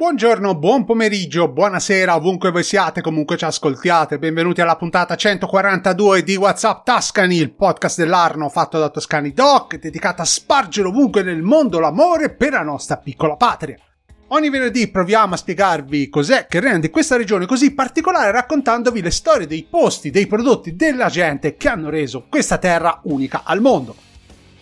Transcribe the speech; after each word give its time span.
Buongiorno, 0.00 0.54
buon 0.54 0.86
pomeriggio, 0.86 1.48
buonasera, 1.48 2.16
ovunque 2.16 2.50
voi 2.50 2.62
siate, 2.62 3.02
comunque 3.02 3.36
ci 3.36 3.44
ascoltiate. 3.44 4.18
Benvenuti 4.18 4.62
alla 4.62 4.76
puntata 4.76 5.14
142 5.14 6.22
di 6.22 6.36
WhatsApp 6.36 6.86
Tuscany, 6.86 7.36
il 7.36 7.52
podcast 7.52 7.98
dell'Arno 7.98 8.48
fatto 8.48 8.78
da 8.78 8.88
Toscani 8.88 9.34
Doc, 9.34 9.78
dedicato 9.78 10.22
a 10.22 10.24
spargere 10.24 10.88
ovunque 10.88 11.22
nel 11.22 11.42
mondo 11.42 11.80
l'amore 11.80 12.30
per 12.30 12.52
la 12.52 12.62
nostra 12.62 12.96
piccola 12.96 13.36
patria. 13.36 13.76
Ogni 14.28 14.48
venerdì 14.48 14.88
proviamo 14.88 15.34
a 15.34 15.36
spiegarvi 15.36 16.08
cos'è 16.08 16.46
che 16.46 16.60
rende 16.60 16.88
questa 16.88 17.18
regione 17.18 17.44
così 17.44 17.74
particolare 17.74 18.32
raccontandovi 18.32 19.02
le 19.02 19.10
storie 19.10 19.46
dei 19.46 19.66
posti, 19.68 20.08
dei 20.08 20.26
prodotti, 20.26 20.76
della 20.76 21.10
gente 21.10 21.56
che 21.56 21.68
hanno 21.68 21.90
reso 21.90 22.24
questa 22.26 22.56
terra 22.56 23.00
unica 23.02 23.42
al 23.44 23.60
mondo. 23.60 23.94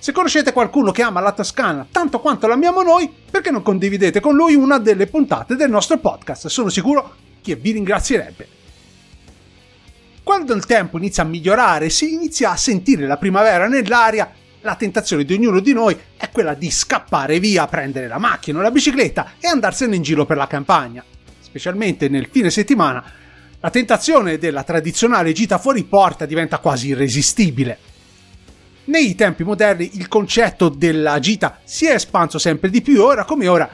Se 0.01 0.13
conoscete 0.13 0.53
qualcuno 0.53 0.93
che 0.93 1.03
ama 1.03 1.21
la 1.21 1.33
Toscana 1.33 1.87
tanto 1.91 2.21
quanto 2.21 2.47
l'amiamo 2.47 2.83
noi, 2.83 3.13
perché 3.31 3.51
non 3.51 3.63
condividete 3.63 4.21
con 4.21 4.37
lui 4.37 4.55
una 4.55 4.79
delle 4.79 5.09
puntate 5.09 5.57
del 5.57 5.71
nostro 5.71 5.99
podcast? 5.99 6.47
Sono 6.47 6.69
sicuro 6.69 7.17
che 7.43 7.57
vi 7.57 7.73
ringrazierebbe. 7.73 8.49
Quando 10.23 10.55
il 10.55 10.67
tempo 10.67 10.99
inizia 10.99 11.25
a 11.25 11.27
migliorare, 11.27 11.91
si 11.91 12.13
inizia 12.13 12.51
a 12.53 12.57
sentire 12.57 13.07
la 13.07 13.17
primavera 13.17 13.67
nell'aria, 13.67 14.31
la 14.61 14.77
tentazione 14.77 15.25
di 15.25 15.35
ognuno 15.35 15.59
di 15.59 15.73
noi 15.73 15.99
è 16.17 16.31
quella 16.31 16.55
di 16.55 16.71
scappare 16.71 17.41
via, 17.41 17.67
prendere 17.67 18.07
la 18.07 18.19
macchina 18.19 18.59
o 18.59 18.63
la 18.63 18.71
bicicletta 18.71 19.33
e 19.41 19.49
andarsene 19.49 19.97
in 19.97 20.03
giro 20.03 20.27
per 20.27 20.37
la 20.37 20.47
campagna. 20.47 21.03
Specialmente 21.41 22.09
nel 22.09 22.29
fine 22.31 22.51
settimana, 22.51 23.03
la 23.59 23.71
tentazione 23.71 24.39
della 24.39 24.63
tradizionale 24.63 25.33
gita 25.33 25.59
fuori 25.59 25.83
porta 25.83 26.25
diventa 26.25 26.59
quasi 26.59 26.89
irresistibile. 26.89 27.79
Nei 28.89 29.15
tempi 29.15 29.45
moderni 29.45 29.99
il 29.99 30.09
concetto 30.09 30.71
della 30.71 31.19
gita 31.19 31.59
si 31.63 31.85
è 31.85 31.93
espanso 31.93 32.39
sempre 32.39 32.71
di 32.71 32.81
più, 32.81 33.03
ora 33.03 33.27
come 33.27 33.47
ora 33.47 33.69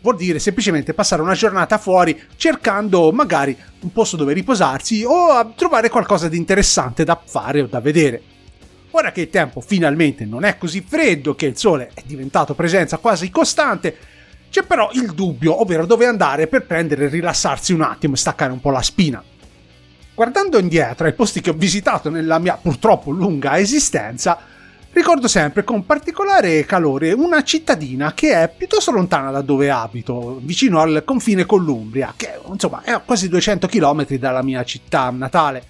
vuol 0.00 0.14
dire 0.14 0.38
semplicemente 0.38 0.94
passare 0.94 1.20
una 1.20 1.34
giornata 1.34 1.78
fuori 1.78 2.20
cercando 2.36 3.10
magari 3.10 3.56
un 3.80 3.90
posto 3.90 4.16
dove 4.16 4.32
riposarsi 4.32 5.02
o 5.04 5.52
trovare 5.56 5.88
qualcosa 5.88 6.28
di 6.28 6.36
interessante 6.36 7.02
da 7.02 7.20
fare 7.24 7.62
o 7.62 7.66
da 7.66 7.80
vedere. 7.80 8.22
Ora 8.92 9.10
che 9.10 9.22
il 9.22 9.30
tempo 9.30 9.60
finalmente 9.60 10.24
non 10.24 10.44
è 10.44 10.56
così 10.56 10.80
freddo, 10.86 11.34
che 11.34 11.46
il 11.46 11.58
sole 11.58 11.90
è 11.92 12.02
diventato 12.04 12.54
presenza 12.54 12.98
quasi 12.98 13.30
costante, 13.30 13.96
c'è 14.48 14.62
però 14.62 14.90
il 14.92 15.12
dubbio, 15.12 15.60
ovvero 15.60 15.86
dove 15.86 16.06
andare 16.06 16.46
per 16.46 16.66
prendere 16.66 17.06
e 17.06 17.08
rilassarsi 17.08 17.72
un 17.72 17.80
attimo 17.82 18.14
e 18.14 18.18
staccare 18.18 18.52
un 18.52 18.60
po' 18.60 18.70
la 18.70 18.82
spina. 18.82 19.24
Guardando 20.14 20.58
indietro 20.58 21.06
ai 21.06 21.14
posti 21.14 21.40
che 21.40 21.50
ho 21.50 21.54
visitato 21.54 22.10
nella 22.10 22.38
mia 22.38 22.56
purtroppo 22.60 23.10
lunga 23.10 23.58
esistenza, 23.58 24.50
Ricordo 24.94 25.26
sempre 25.26 25.64
con 25.64 25.86
particolare 25.86 26.66
calore 26.66 27.12
una 27.12 27.42
cittadina 27.42 28.12
che 28.12 28.34
è 28.34 28.52
piuttosto 28.54 28.90
lontana 28.90 29.30
da 29.30 29.40
dove 29.40 29.70
abito, 29.70 30.38
vicino 30.42 30.80
al 30.80 31.02
confine 31.06 31.46
con 31.46 31.64
l'Umbria, 31.64 32.12
che 32.14 32.38
insomma 32.46 32.82
è 32.82 32.90
a 32.90 32.98
quasi 32.98 33.30
200 33.30 33.68
km 33.68 34.06
dalla 34.16 34.42
mia 34.42 34.62
città 34.64 35.08
natale. 35.08 35.64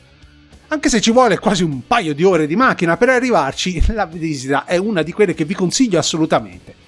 Anche 0.69 0.89
se 0.89 1.01
ci 1.01 1.13
vuole 1.13 1.39
quasi 1.39 1.63
un 1.63 1.87
paio 1.87 2.15
di 2.15 2.25
ore 2.25 2.49
di 2.49 2.57
macchina 2.57 2.97
per 2.97 3.11
arrivarci, 3.11 3.93
la 3.95 4.07
visita 4.07 4.65
è 4.65 4.77
una 4.77 5.03
di 5.03 5.13
quelle 5.13 5.35
che 5.35 5.45
vi 5.45 5.55
consiglio 5.55 6.01
assolutamente. 6.01 6.82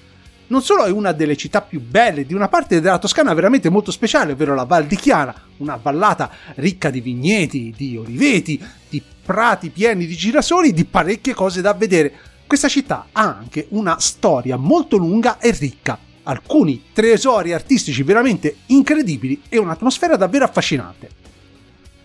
Non 0.47 0.61
solo 0.61 0.85
è 0.85 0.91
una 0.91 1.11
delle 1.11 1.35
città 1.35 1.61
più 1.61 1.81
belle 1.81 2.23
di 2.23 2.35
una 2.35 2.47
parte 2.47 2.79
della 2.79 2.99
Toscana 2.99 3.33
veramente 3.33 3.69
molto 3.69 3.91
speciale, 3.91 4.33
ovvero 4.33 4.53
la 4.53 4.65
Val 4.65 4.85
di 4.85 4.95
Chiana, 4.95 5.33
una 5.57 5.79
vallata 5.81 6.29
ricca 6.55 6.91
di 6.91 7.01
vigneti, 7.01 7.73
di 7.75 7.97
oliveti, 7.97 8.63
di 8.87 9.01
prati 9.23 9.71
pieni 9.71 10.05
di 10.05 10.15
girasoli, 10.15 10.71
di 10.71 10.85
parecchie 10.85 11.33
cose 11.33 11.61
da 11.61 11.73
vedere. 11.73 12.13
Questa 12.45 12.67
città 12.67 13.07
ha 13.11 13.23
anche 13.23 13.65
una 13.69 13.99
storia 13.99 14.55
molto 14.55 14.97
lunga 14.97 15.39
e 15.39 15.49
ricca, 15.49 15.97
alcuni 16.21 16.83
tesori 16.93 17.51
artistici 17.51 18.03
veramente 18.03 18.57
incredibili 18.67 19.41
e 19.49 19.57
un'atmosfera 19.57 20.15
davvero 20.15 20.45
affascinante. 20.45 21.23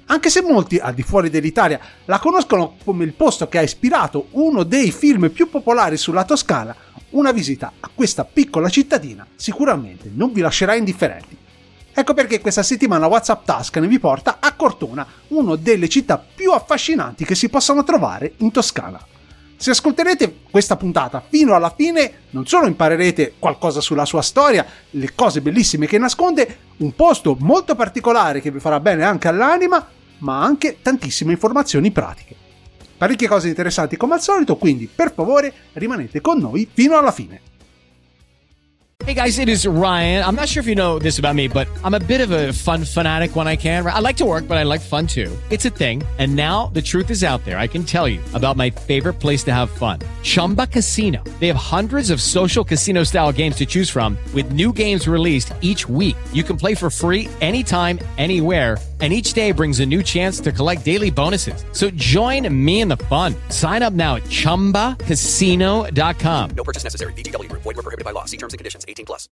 Anche 0.07 0.29
se 0.29 0.43
molti 0.43 0.79
al 0.79 0.95
di 0.95 1.03
fuori 1.03 1.31
dell'Italia 1.31 1.79
la 2.07 2.19
conoscono 2.19 2.77
come 2.85 3.05
il 3.05 3.13
posto 3.13 3.49
che 3.49 3.59
ha 3.59 3.63
ispirato 3.63 4.29
uno 4.31 4.65
dei 4.65 4.91
film 4.91 5.31
più 5.31 5.49
popolari 5.49 5.97
sulla 5.97 6.25
Toscana, 6.25 6.75
una 7.11 7.33
visita 7.33 7.73
a 7.81 7.91
questa 7.93 8.25
piccola 8.25 8.69
cittadina 8.69 9.27
sicuramente 9.35 10.11
non 10.13 10.33
vi 10.33 10.41
lascerà 10.41 10.75
indifferenti. 10.75 11.37
Ecco 11.93 12.15
perché 12.15 12.41
questa 12.41 12.63
settimana 12.63 13.07
WhatsApp 13.07 13.45
Tuscany 13.45 13.89
vi 13.89 13.99
porta 13.99 14.37
a 14.41 14.55
Cortona, 14.55 15.07
una 15.29 15.57
delle 15.57 15.89
città 15.89 16.19
più 16.19 16.53
affascinanti 16.53 17.25
che 17.25 17.35
si 17.35 17.49
possano 17.49 17.83
trovare 17.83 18.35
in 18.39 18.53
Toscana. 18.53 19.05
Se 19.57 19.71
ascolterete 19.71 20.37
questa 20.51 20.77
puntata 20.77 21.23
fino 21.29 21.55
alla 21.55 21.75
fine, 21.77 22.13
non 22.31 22.47
solo 22.47 22.67
imparerete 22.67 23.35
qualcosa 23.39 23.83
sulla 23.83 24.07
sua 24.07 24.23
storia, 24.23 24.65
le 24.91 25.15
cose 25.15 25.43
bellissime 25.43 25.87
che 25.87 25.99
nasconde, 25.99 26.59
un 26.79 26.95
posto 26.95 27.37
molto 27.41 27.75
particolare 27.75 28.41
che 28.41 28.51
vi 28.51 28.61
farà 28.61 28.81
bene 28.81 29.05
anche 29.05 29.29
all'anima, 29.29 29.87
ma 30.19 30.43
anche 30.43 30.79
tantissime 30.81 31.33
informazioni 31.33 31.91
pratiche. 31.91 32.50
Parecchie 33.01 33.29
cose 33.29 33.49
interessanti 33.49 33.97
come 33.97 34.13
al 34.13 34.21
solito, 34.21 34.57
quindi 34.57 34.87
per 34.87 35.11
favore 35.15 35.51
rimanete 35.73 36.21
con 36.21 36.39
noi 36.39 36.69
fino 36.71 36.99
alla 36.99 37.11
fine. 37.11 37.41
Hey 39.07 39.15
guys, 39.15 39.39
it 39.39 39.49
is 39.49 39.67
Ryan. 39.67 40.23
I'm 40.23 40.35
not 40.35 40.49
sure 40.49 40.61
if 40.61 40.67
you 40.67 40.75
know 40.75 40.99
this 40.99 41.19
about 41.19 41.35
me, 41.35 41.49
but 41.49 41.67
I'm 41.83 41.95
a 41.95 41.99
bit 41.99 42.21
of 42.21 42.31
a 42.31 42.53
fun 42.53 42.85
fanatic 42.85 43.35
when 43.35 43.49
I 43.49 43.57
can. 43.57 43.87
I 43.87 44.01
like 44.01 44.19
to 44.19 44.27
work, 44.27 44.47
but 44.47 44.59
I 44.59 44.65
like 44.65 44.83
fun 44.83 45.07
too. 45.07 45.35
It's 45.49 45.65
a 45.65 45.71
thing. 45.71 46.03
And 46.19 46.37
now 46.37 46.67
the 46.75 46.83
truth 46.83 47.09
is 47.09 47.25
out 47.25 47.43
there. 47.47 47.57
I 47.57 47.67
can 47.67 47.85
tell 47.85 48.07
you 48.07 48.21
about 48.35 48.59
my 48.59 48.69
favorite 48.69 49.15
place 49.15 49.43
to 49.45 49.55
have 49.55 49.71
fun 49.71 50.01
Chumba 50.23 50.67
Casino. 50.67 51.25
They 51.41 51.47
have 51.47 51.57
hundreds 51.57 52.11
of 52.11 52.21
social 52.21 52.65
casino 52.65 53.03
style 53.05 53.33
games 53.33 53.57
to 53.57 53.65
choose 53.65 53.89
from, 53.89 54.19
with 54.35 54.53
new 54.53 54.75
games 54.75 55.09
released 55.09 55.55
each 55.63 55.89
week. 55.89 56.17
You 56.35 56.43
can 56.43 56.59
play 56.59 56.75
for 56.75 56.91
free 56.91 57.31
anytime, 57.41 57.99
anywhere 58.19 58.77
and 59.01 59.13
each 59.13 59.33
day 59.33 59.53
brings 59.53 59.79
a 59.81 59.87
new 59.87 60.03
chance 60.03 60.41
to 60.41 60.53
collect 60.53 60.85
daily 60.85 61.11
bonuses. 61.11 61.65
So 61.73 61.89
join 61.93 62.47
me 62.53 62.81
in 62.81 62.89
the 62.89 62.99
fun. 63.09 63.35
Sign 63.49 63.83
up 63.83 63.95
now 63.95 64.17
at 64.17 64.25
ChumbaCasino.com. 64.25 66.51
No 66.55 66.65
purchase 66.65 66.85
necessary. 66.85 67.15
BGW. 67.15 67.51
Void 67.53 67.65
were 67.65 67.83
prohibited 67.83 68.05
by 68.05 68.13
law. 68.13 68.27
See 68.27 68.37
terms 68.37 68.53
and 68.53 68.59
conditions. 68.59 68.85
18 68.87 69.07
plus. 69.07 69.31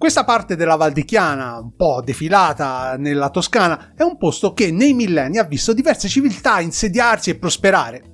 Questa 0.00 0.24
parte 0.24 0.56
della 0.56 0.76
Val 0.76 0.92
di 0.92 1.04
Chiana, 1.04 1.58
un 1.58 1.76
po' 1.76 2.00
defilata 2.00 2.96
nella 2.96 3.28
Toscana, 3.28 3.92
è 3.94 4.02
un 4.02 4.16
posto 4.16 4.54
che 4.54 4.72
nei 4.72 4.94
millenni 4.94 5.36
ha 5.36 5.44
visto 5.44 5.74
diverse 5.74 6.08
civiltà 6.08 6.58
insediarsi 6.60 7.28
e 7.28 7.36
prosperare. 7.36 8.04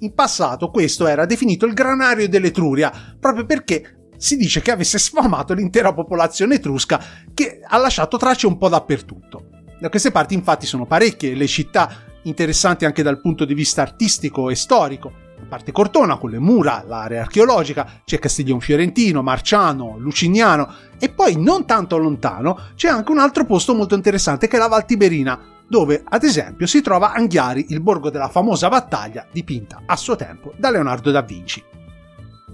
In 0.00 0.12
passato 0.12 0.70
questo 0.70 1.06
era 1.06 1.26
definito 1.26 1.66
il 1.66 1.74
granario 1.74 2.28
dell'Etruria, 2.28 2.92
proprio 3.20 3.46
perché 3.46 3.99
si 4.20 4.36
dice 4.36 4.60
che 4.60 4.70
avesse 4.70 4.98
sfamato 4.98 5.54
l'intera 5.54 5.94
popolazione 5.94 6.56
etrusca 6.56 7.02
che 7.32 7.62
ha 7.66 7.78
lasciato 7.78 8.18
tracce 8.18 8.46
un 8.46 8.58
po' 8.58 8.68
dappertutto. 8.68 9.46
Da 9.80 9.88
queste 9.88 10.10
parti 10.10 10.34
infatti 10.34 10.66
sono 10.66 10.84
parecchie 10.84 11.34
le 11.34 11.46
città 11.46 11.90
interessanti 12.24 12.84
anche 12.84 13.02
dal 13.02 13.22
punto 13.22 13.46
di 13.46 13.54
vista 13.54 13.80
artistico 13.80 14.50
e 14.50 14.56
storico. 14.56 15.10
A 15.40 15.46
parte 15.48 15.72
Cortona 15.72 16.18
con 16.18 16.28
le 16.28 16.38
mura, 16.38 16.84
l'area 16.86 17.22
archeologica, 17.22 18.02
c'è 18.04 18.18
Castiglion 18.18 18.60
Fiorentino, 18.60 19.22
Marciano, 19.22 19.96
Lucignano 19.96 20.70
e 20.98 21.08
poi 21.08 21.42
non 21.42 21.64
tanto 21.64 21.96
lontano 21.96 22.58
c'è 22.74 22.88
anche 22.88 23.10
un 23.10 23.20
altro 23.20 23.46
posto 23.46 23.74
molto 23.74 23.94
interessante 23.94 24.48
che 24.48 24.56
è 24.56 24.58
la 24.58 24.68
Val 24.68 24.84
Tiberina, 24.84 25.40
dove 25.66 26.02
ad 26.06 26.24
esempio 26.24 26.66
si 26.66 26.82
trova 26.82 27.14
Anghiari, 27.14 27.68
il 27.70 27.80
borgo 27.80 28.10
della 28.10 28.28
famosa 28.28 28.68
battaglia 28.68 29.26
dipinta 29.32 29.80
a 29.86 29.96
suo 29.96 30.14
tempo 30.14 30.52
da 30.58 30.68
Leonardo 30.68 31.10
da 31.10 31.22
Vinci. 31.22 31.64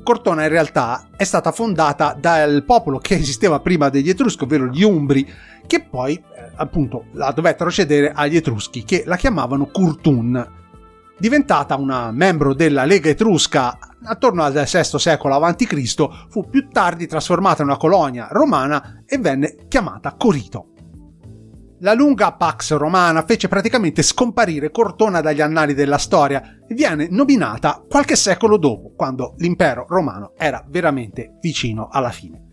Cortona 0.07 0.45
in 0.45 0.51
realtà 0.51 1.09
è 1.17 1.25
stata 1.25 1.51
fondata 1.51 2.17
dal 2.17 2.63
popolo 2.65 2.99
che 2.99 3.17
esisteva 3.19 3.59
prima 3.59 3.89
degli 3.89 4.09
Etruschi, 4.09 4.45
ovvero 4.45 4.69
gli 4.69 4.85
Umbri, 4.85 5.29
che 5.67 5.83
poi 5.83 6.15
eh, 6.15 6.23
appunto 6.55 7.07
la 7.15 7.33
dovettero 7.33 7.73
cedere 7.73 8.13
agli 8.15 8.37
Etruschi, 8.37 8.85
che 8.85 9.03
la 9.05 9.17
chiamavano 9.17 9.67
Curtun. 9.67 10.53
Diventata 11.19 11.75
una 11.75 12.13
membro 12.13 12.55
della 12.55 12.85
Lega 12.85 13.09
Etrusca 13.09 13.79
attorno 14.05 14.45
al 14.45 14.53
VI 14.53 14.99
secolo 14.99 15.35
a.C., 15.35 16.09
fu 16.29 16.49
più 16.49 16.69
tardi 16.69 17.09
trasformata 17.09 17.63
in 17.63 17.69
una 17.69 17.77
colonia 17.77 18.29
romana 18.31 19.03
e 19.05 19.19
venne 19.19 19.57
chiamata 19.67 20.15
Corito. 20.17 20.76
La 21.81 21.93
lunga 21.93 22.33
Pax 22.33 22.75
Romana 22.75 23.23
fece 23.27 23.49
praticamente 23.49 24.03
scomparire 24.03 24.71
Cortona 24.71 25.21
dagli 25.21 25.43
annali 25.43 25.75
della 25.75 25.99
storia 25.99 26.61
e 26.67 26.75
viene 26.75 27.09
nominata 27.11 27.85
qualche 27.87 28.17
secolo 28.17 28.57
dopo, 28.57 28.95
quando 28.97 29.35
l'impero 29.39 29.85
romano 29.87 30.33
era 30.39 30.65
veramente 30.67 31.37
vicino 31.39 31.89
alla 31.91 32.11
fine. 32.11 32.45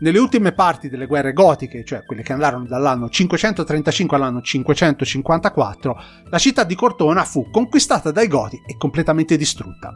Nelle 0.00 0.20
ultime 0.20 0.52
parti 0.52 0.88
delle 0.88 1.06
guerre 1.06 1.32
gotiche, 1.32 1.84
cioè 1.84 2.04
quelle 2.04 2.22
che 2.22 2.32
andarono 2.32 2.66
dall'anno 2.66 3.08
535 3.08 4.16
all'anno 4.16 4.40
554, 4.42 5.96
la 6.30 6.38
città 6.38 6.62
di 6.62 6.76
Cortona 6.76 7.24
fu 7.24 7.50
conquistata 7.50 8.12
dai 8.12 8.28
Goti 8.28 8.62
e 8.64 8.76
completamente 8.76 9.36
distrutta. 9.36 9.92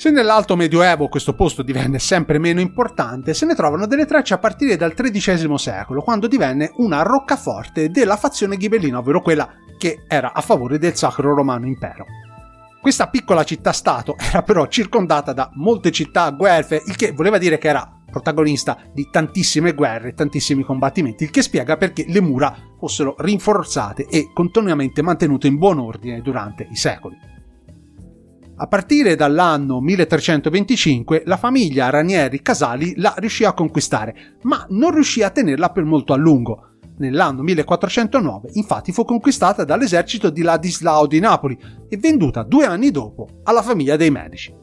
Se 0.00 0.10
nell'alto 0.10 0.56
medioevo 0.56 1.08
questo 1.08 1.34
posto 1.34 1.60
divenne 1.60 1.98
sempre 1.98 2.38
meno 2.38 2.58
importante, 2.62 3.34
se 3.34 3.44
ne 3.44 3.54
trovano 3.54 3.86
delle 3.86 4.06
tracce 4.06 4.32
a 4.32 4.38
partire 4.38 4.78
dal 4.78 4.94
XIII 4.94 5.58
secolo, 5.58 6.00
quando 6.00 6.26
divenne 6.26 6.72
una 6.76 7.02
roccaforte 7.02 7.90
della 7.90 8.16
fazione 8.16 8.56
ghibellina, 8.56 8.96
ovvero 8.96 9.20
quella 9.20 9.46
che 9.76 10.04
era 10.08 10.32
a 10.32 10.40
favore 10.40 10.78
del 10.78 10.96
Sacro 10.96 11.34
Romano 11.34 11.66
Impero. 11.66 12.06
Questa 12.80 13.08
piccola 13.08 13.44
città-stato 13.44 14.16
era 14.32 14.42
però 14.42 14.66
circondata 14.68 15.34
da 15.34 15.50
molte 15.56 15.90
città 15.90 16.30
guelfe, 16.30 16.82
il 16.86 16.96
che 16.96 17.12
voleva 17.12 17.36
dire 17.36 17.58
che 17.58 17.68
era 17.68 17.86
protagonista 18.10 18.78
di 18.94 19.06
tantissime 19.10 19.74
guerre, 19.74 20.14
tantissimi 20.14 20.62
combattimenti, 20.62 21.24
il 21.24 21.30
che 21.30 21.42
spiega 21.42 21.76
perché 21.76 22.06
le 22.08 22.22
mura 22.22 22.56
fossero 22.78 23.16
rinforzate 23.18 24.06
e 24.06 24.30
continuamente 24.32 25.02
mantenute 25.02 25.46
in 25.46 25.58
buon 25.58 25.78
ordine 25.78 26.22
durante 26.22 26.66
i 26.70 26.76
secoli. 26.76 27.39
A 28.62 28.66
partire 28.66 29.14
dall'anno 29.14 29.80
1325 29.80 31.22
la 31.24 31.38
famiglia 31.38 31.88
Ranieri 31.88 32.42
Casali 32.42 32.92
la 32.96 33.14
riuscì 33.16 33.44
a 33.44 33.54
conquistare, 33.54 34.36
ma 34.42 34.66
non 34.68 34.90
riuscì 34.90 35.22
a 35.22 35.30
tenerla 35.30 35.70
per 35.70 35.84
molto 35.84 36.12
a 36.12 36.16
lungo. 36.16 36.72
Nell'anno 36.98 37.40
1409 37.40 38.50
infatti 38.52 38.92
fu 38.92 39.06
conquistata 39.06 39.64
dall'esercito 39.64 40.28
di 40.28 40.42
Ladislao 40.42 41.06
di 41.06 41.20
Napoli 41.20 41.58
e 41.88 41.96
venduta 41.96 42.42
due 42.42 42.66
anni 42.66 42.90
dopo 42.90 43.40
alla 43.44 43.62
famiglia 43.62 43.96
dei 43.96 44.10
Medici. 44.10 44.54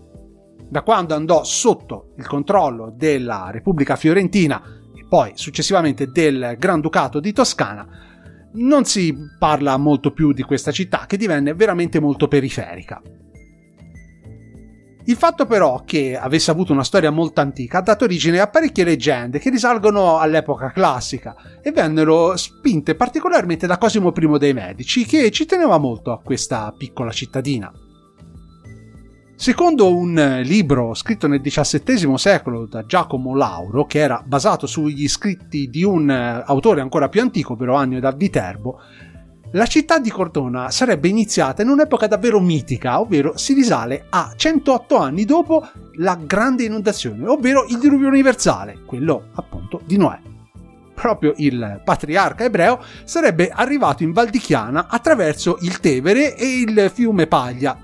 Da 0.69 0.83
quando 0.83 1.15
andò 1.15 1.43
sotto 1.43 2.13
il 2.17 2.27
controllo 2.27 2.93
della 2.95 3.49
Repubblica 3.51 3.95
Fiorentina 3.95 4.61
e 4.93 5.07
poi 5.09 5.31
successivamente 5.33 6.11
del 6.11 6.55
Granducato 6.59 7.19
di 7.19 7.33
Toscana, 7.33 7.87
non 8.53 8.85
si 8.85 9.15
parla 9.39 9.75
molto 9.77 10.11
più 10.11 10.33
di 10.33 10.43
questa 10.43 10.71
città 10.71 11.05
che 11.07 11.17
divenne 11.17 11.55
veramente 11.55 11.99
molto 11.99 12.27
periferica. 12.27 13.01
Il 15.07 15.15
fatto 15.15 15.45
però 15.45 15.83
che 15.85 16.17
avesse 16.17 16.51
avuto 16.51 16.73
una 16.73 16.83
storia 16.83 17.11
molto 17.11 17.39
antica 17.39 17.77
ha 17.77 17.81
dato 17.81 18.03
origine 18.03 18.41
a 18.41 18.49
parecchie 18.49 18.83
leggende 18.83 19.39
che 19.39 19.49
risalgono 19.49 20.19
all'epoca 20.19 20.69
classica 20.71 21.33
e 21.63 21.71
vennero 21.71 22.35
spinte 22.35 22.93
particolarmente 22.93 23.67
da 23.67 23.77
Cosimo 23.77 24.11
I 24.13 24.37
dei 24.37 24.53
Medici 24.53 25.05
che 25.05 25.31
ci 25.31 25.45
teneva 25.45 25.77
molto 25.77 26.11
a 26.11 26.19
questa 26.19 26.73
piccola 26.77 27.11
cittadina. 27.11 27.71
Secondo 29.33 29.95
un 29.95 30.41
libro 30.43 30.93
scritto 30.93 31.27
nel 31.27 31.41
XVII 31.41 32.17
secolo 32.17 32.65
da 32.65 32.85
Giacomo 32.85 33.33
Lauro, 33.33 33.85
che 33.85 33.99
era 33.99 34.21
basato 34.25 34.67
sugli 34.67 35.07
scritti 35.07 35.69
di 35.69 35.83
un 35.83 36.09
autore 36.09 36.81
ancora 36.81 37.07
più 37.07 37.21
antico, 37.21 37.53
ovvero 37.53 37.75
Annio 37.75 37.99
da 37.99 38.11
Viterbo, 38.11 38.79
la 39.51 39.65
città 39.65 39.97
di 39.97 40.09
Cortona 40.09 40.69
sarebbe 40.71 41.07
iniziata 41.07 41.61
in 41.61 41.69
un'epoca 41.69 42.07
davvero 42.07 42.39
mitica, 42.39 42.99
ovvero 42.99 43.37
si 43.37 43.53
risale 43.53 44.05
a 44.09 44.33
108 44.35 44.97
anni 44.97 45.23
dopo 45.23 45.65
la 45.95 46.19
grande 46.21 46.63
inondazione, 46.63 47.27
ovvero 47.27 47.65
il 47.69 47.79
diluvio 47.79 48.09
universale, 48.09 48.81
quello 48.85 49.29
appunto 49.35 49.81
di 49.85 49.95
Noè. 49.95 50.19
Proprio 50.93 51.33
il 51.37 51.81
patriarca 51.83 52.43
ebreo 52.43 52.83
sarebbe 53.05 53.49
arrivato 53.49 54.03
in 54.03 54.11
Val 54.11 54.29
di 54.29 54.39
Chiana 54.39 54.87
attraverso 54.89 55.57
il 55.61 55.79
Tevere 55.79 56.35
e 56.35 56.59
il 56.59 56.91
fiume 56.93 57.27
Paglia, 57.27 57.79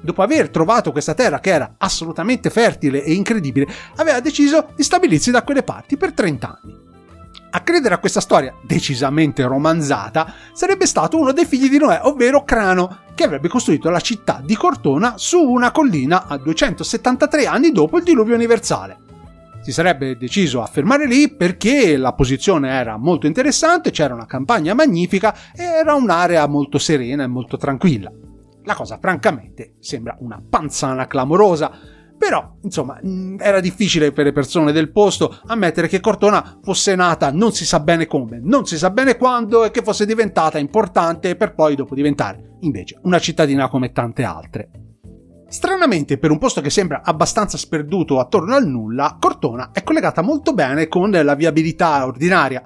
dopo 0.00 0.22
aver 0.22 0.50
trovato 0.50 0.92
questa 0.92 1.14
terra 1.14 1.40
che 1.40 1.50
era 1.50 1.74
assolutamente 1.78 2.50
fertile 2.50 3.02
e 3.02 3.12
incredibile, 3.14 3.66
aveva 3.96 4.20
deciso 4.20 4.68
di 4.76 4.82
stabilirsi 4.82 5.30
da 5.30 5.42
quelle 5.42 5.62
parti 5.62 5.96
per 5.96 6.12
30 6.12 6.60
anni. 6.62 6.84
A 7.56 7.60
credere 7.60 7.94
a 7.94 7.98
questa 7.98 8.20
storia 8.20 8.54
decisamente 8.60 9.42
romanzata 9.46 10.30
sarebbe 10.52 10.84
stato 10.84 11.18
uno 11.18 11.32
dei 11.32 11.46
figli 11.46 11.70
di 11.70 11.78
Noè, 11.78 12.00
ovvero 12.02 12.44
Crano, 12.44 12.98
che 13.14 13.24
avrebbe 13.24 13.48
costruito 13.48 13.88
la 13.88 13.98
città 13.98 14.42
di 14.44 14.54
Cortona 14.54 15.14
su 15.16 15.40
una 15.40 15.70
collina 15.70 16.26
a 16.26 16.36
273 16.36 17.46
anni 17.46 17.72
dopo 17.72 17.96
il 17.96 18.04
diluvio 18.04 18.34
universale. 18.34 18.98
Si 19.62 19.72
sarebbe 19.72 20.18
deciso 20.18 20.60
a 20.60 20.66
fermare 20.66 21.06
lì 21.06 21.30
perché 21.30 21.96
la 21.96 22.12
posizione 22.12 22.68
era 22.68 22.98
molto 22.98 23.26
interessante, 23.26 23.90
c'era 23.90 24.12
una 24.12 24.26
campagna 24.26 24.74
magnifica 24.74 25.34
e 25.56 25.62
era 25.62 25.94
un'area 25.94 26.46
molto 26.46 26.76
serena 26.76 27.24
e 27.24 27.26
molto 27.26 27.56
tranquilla. 27.56 28.12
La 28.64 28.74
cosa 28.74 28.98
francamente 29.00 29.76
sembra 29.80 30.14
una 30.20 30.42
panzana 30.46 31.06
clamorosa, 31.06 31.72
però, 32.18 32.56
insomma, 32.62 32.98
mm, 33.04 33.36
era 33.40 33.60
difficile 33.60 34.12
per 34.12 34.24
le 34.24 34.32
persone 34.32 34.72
del 34.72 34.90
posto 34.90 35.38
ammettere 35.46 35.88
che 35.88 36.00
Cortona 36.00 36.58
fosse 36.62 36.94
nata 36.94 37.30
non 37.30 37.52
si 37.52 37.64
sa 37.64 37.80
bene 37.80 38.06
come, 38.06 38.40
non 38.42 38.66
si 38.66 38.78
sa 38.78 38.90
bene 38.90 39.16
quando 39.16 39.64
e 39.64 39.70
che 39.70 39.82
fosse 39.82 40.06
diventata 40.06 40.58
importante 40.58 41.36
per 41.36 41.54
poi 41.54 41.74
dopo 41.74 41.94
diventare, 41.94 42.56
invece, 42.60 42.98
una 43.02 43.18
cittadina 43.18 43.68
come 43.68 43.92
tante 43.92 44.24
altre. 44.24 44.70
Stranamente, 45.48 46.18
per 46.18 46.30
un 46.30 46.38
posto 46.38 46.60
che 46.60 46.70
sembra 46.70 47.02
abbastanza 47.04 47.56
sperduto 47.56 48.18
attorno 48.18 48.54
al 48.54 48.66
nulla, 48.66 49.16
Cortona 49.20 49.70
è 49.72 49.84
collegata 49.84 50.20
molto 50.20 50.52
bene 50.52 50.88
con 50.88 51.10
la 51.10 51.34
viabilità 51.34 52.04
ordinaria. 52.04 52.64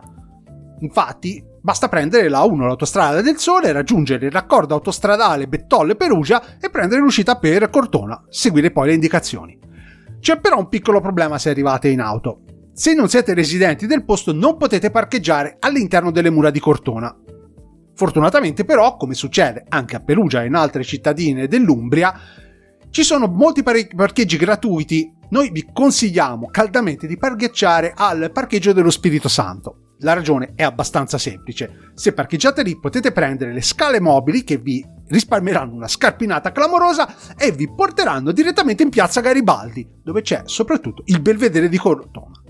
Infatti, 0.79 1.45
Basta 1.63 1.89
prendere 1.89 2.29
la 2.29 2.43
1, 2.43 2.67
l'autostrada 2.67 3.21
del 3.21 3.37
Sole, 3.37 3.73
raggiungere 3.73 4.27
il 4.27 4.33
raccordo 4.33 4.75
autostradale 4.75 5.47
Bettolle-Perugia 5.47 6.59
e 6.59 6.71
prendere 6.71 7.03
l'uscita 7.03 7.37
per 7.37 7.69
Cortona, 7.69 8.25
seguire 8.31 8.71
poi 8.71 8.89
le 8.89 8.95
indicazioni. 8.95 9.59
C'è 10.21 10.41
però 10.41 10.59
un 10.59 10.69
piccolo 10.69 11.01
problema 11.01 11.39
se 11.39 11.51
arrivate 11.51 11.89
in 11.89 12.01
auto. 12.01 12.41
Se 12.73 12.95
non 12.95 13.09
siete 13.09 13.35
residenti 13.35 13.87
del 13.87 14.05
posto 14.05 14.33
non 14.33 14.57
potete 14.57 14.91
parcheggiare 14.91 15.57
all'interno 15.61 16.11
delle 16.11 16.31
mura 16.31 16.51
di 16.51 16.61
Cortona. 16.61 17.15
Fortunatamente 17.95 18.65
però, 18.65 18.97
come 18.97 19.13
succede 19.13 19.65
anche 19.69 19.97
a 19.97 20.01
Perugia 20.01 20.43
e 20.43 20.47
in 20.47 20.55
altre 20.55 20.83
cittadine 20.83 21.47
dell'Umbria, 21.47 22.19
ci 22.89 23.03
sono 23.03 23.27
molti 23.27 23.63
parcheggi 23.63 24.39
gratuiti. 24.39 25.15
Noi 25.31 25.51
vi 25.51 25.69
consigliamo 25.73 26.49
caldamente 26.51 27.07
di 27.07 27.17
parcheggiare 27.17 27.93
al 27.95 28.33
parcheggio 28.33 28.73
dello 28.73 28.91
Spirito 28.91 29.29
Santo. 29.29 29.95
La 30.01 30.13
ragione 30.13 30.55
è 30.57 30.65
abbastanza 30.65 31.19
semplice. 31.19 31.93
Se 31.95 32.13
parcheggiate 32.13 32.65
lì 32.65 32.77
potete 32.81 33.13
prendere 33.13 33.53
le 33.53 33.63
scale 33.63 34.01
mobili 34.01 34.43
che 34.43 34.57
vi 34.57 34.85
risparmieranno 35.07 35.73
una 35.73 35.87
scarpinata 35.87 36.51
clamorosa 36.51 37.15
e 37.37 37.53
vi 37.53 37.73
porteranno 37.73 38.33
direttamente 38.33 38.83
in 38.83 38.89
piazza 38.89 39.21
Garibaldi, 39.21 39.89
dove 40.03 40.23
c'è 40.23 40.43
soprattutto 40.47 41.03
il 41.07 41.21
belvedere 41.21 41.69
di 41.69 41.79
Cortona. 41.79 42.43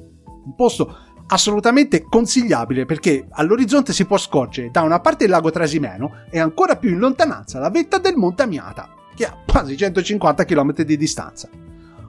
Un 0.46 0.54
posto 0.56 0.96
assolutamente 1.26 2.02
consigliabile 2.02 2.86
perché 2.86 3.26
all'orizzonte 3.30 3.92
si 3.92 4.06
può 4.06 4.16
scorgere 4.16 4.70
da 4.70 4.80
una 4.80 5.00
parte 5.00 5.24
il 5.24 5.30
lago 5.30 5.50
Trasimeno 5.50 6.24
e 6.30 6.38
ancora 6.38 6.76
più 6.76 6.90
in 6.90 6.98
lontananza 6.98 7.58
la 7.58 7.68
vetta 7.68 7.98
del 7.98 8.16
Monte 8.16 8.42
Amiata, 8.42 8.88
che 9.14 9.26
ha 9.26 9.36
quasi 9.46 9.76
150 9.76 10.46
km 10.46 10.82
di 10.82 10.96
distanza. 10.96 11.48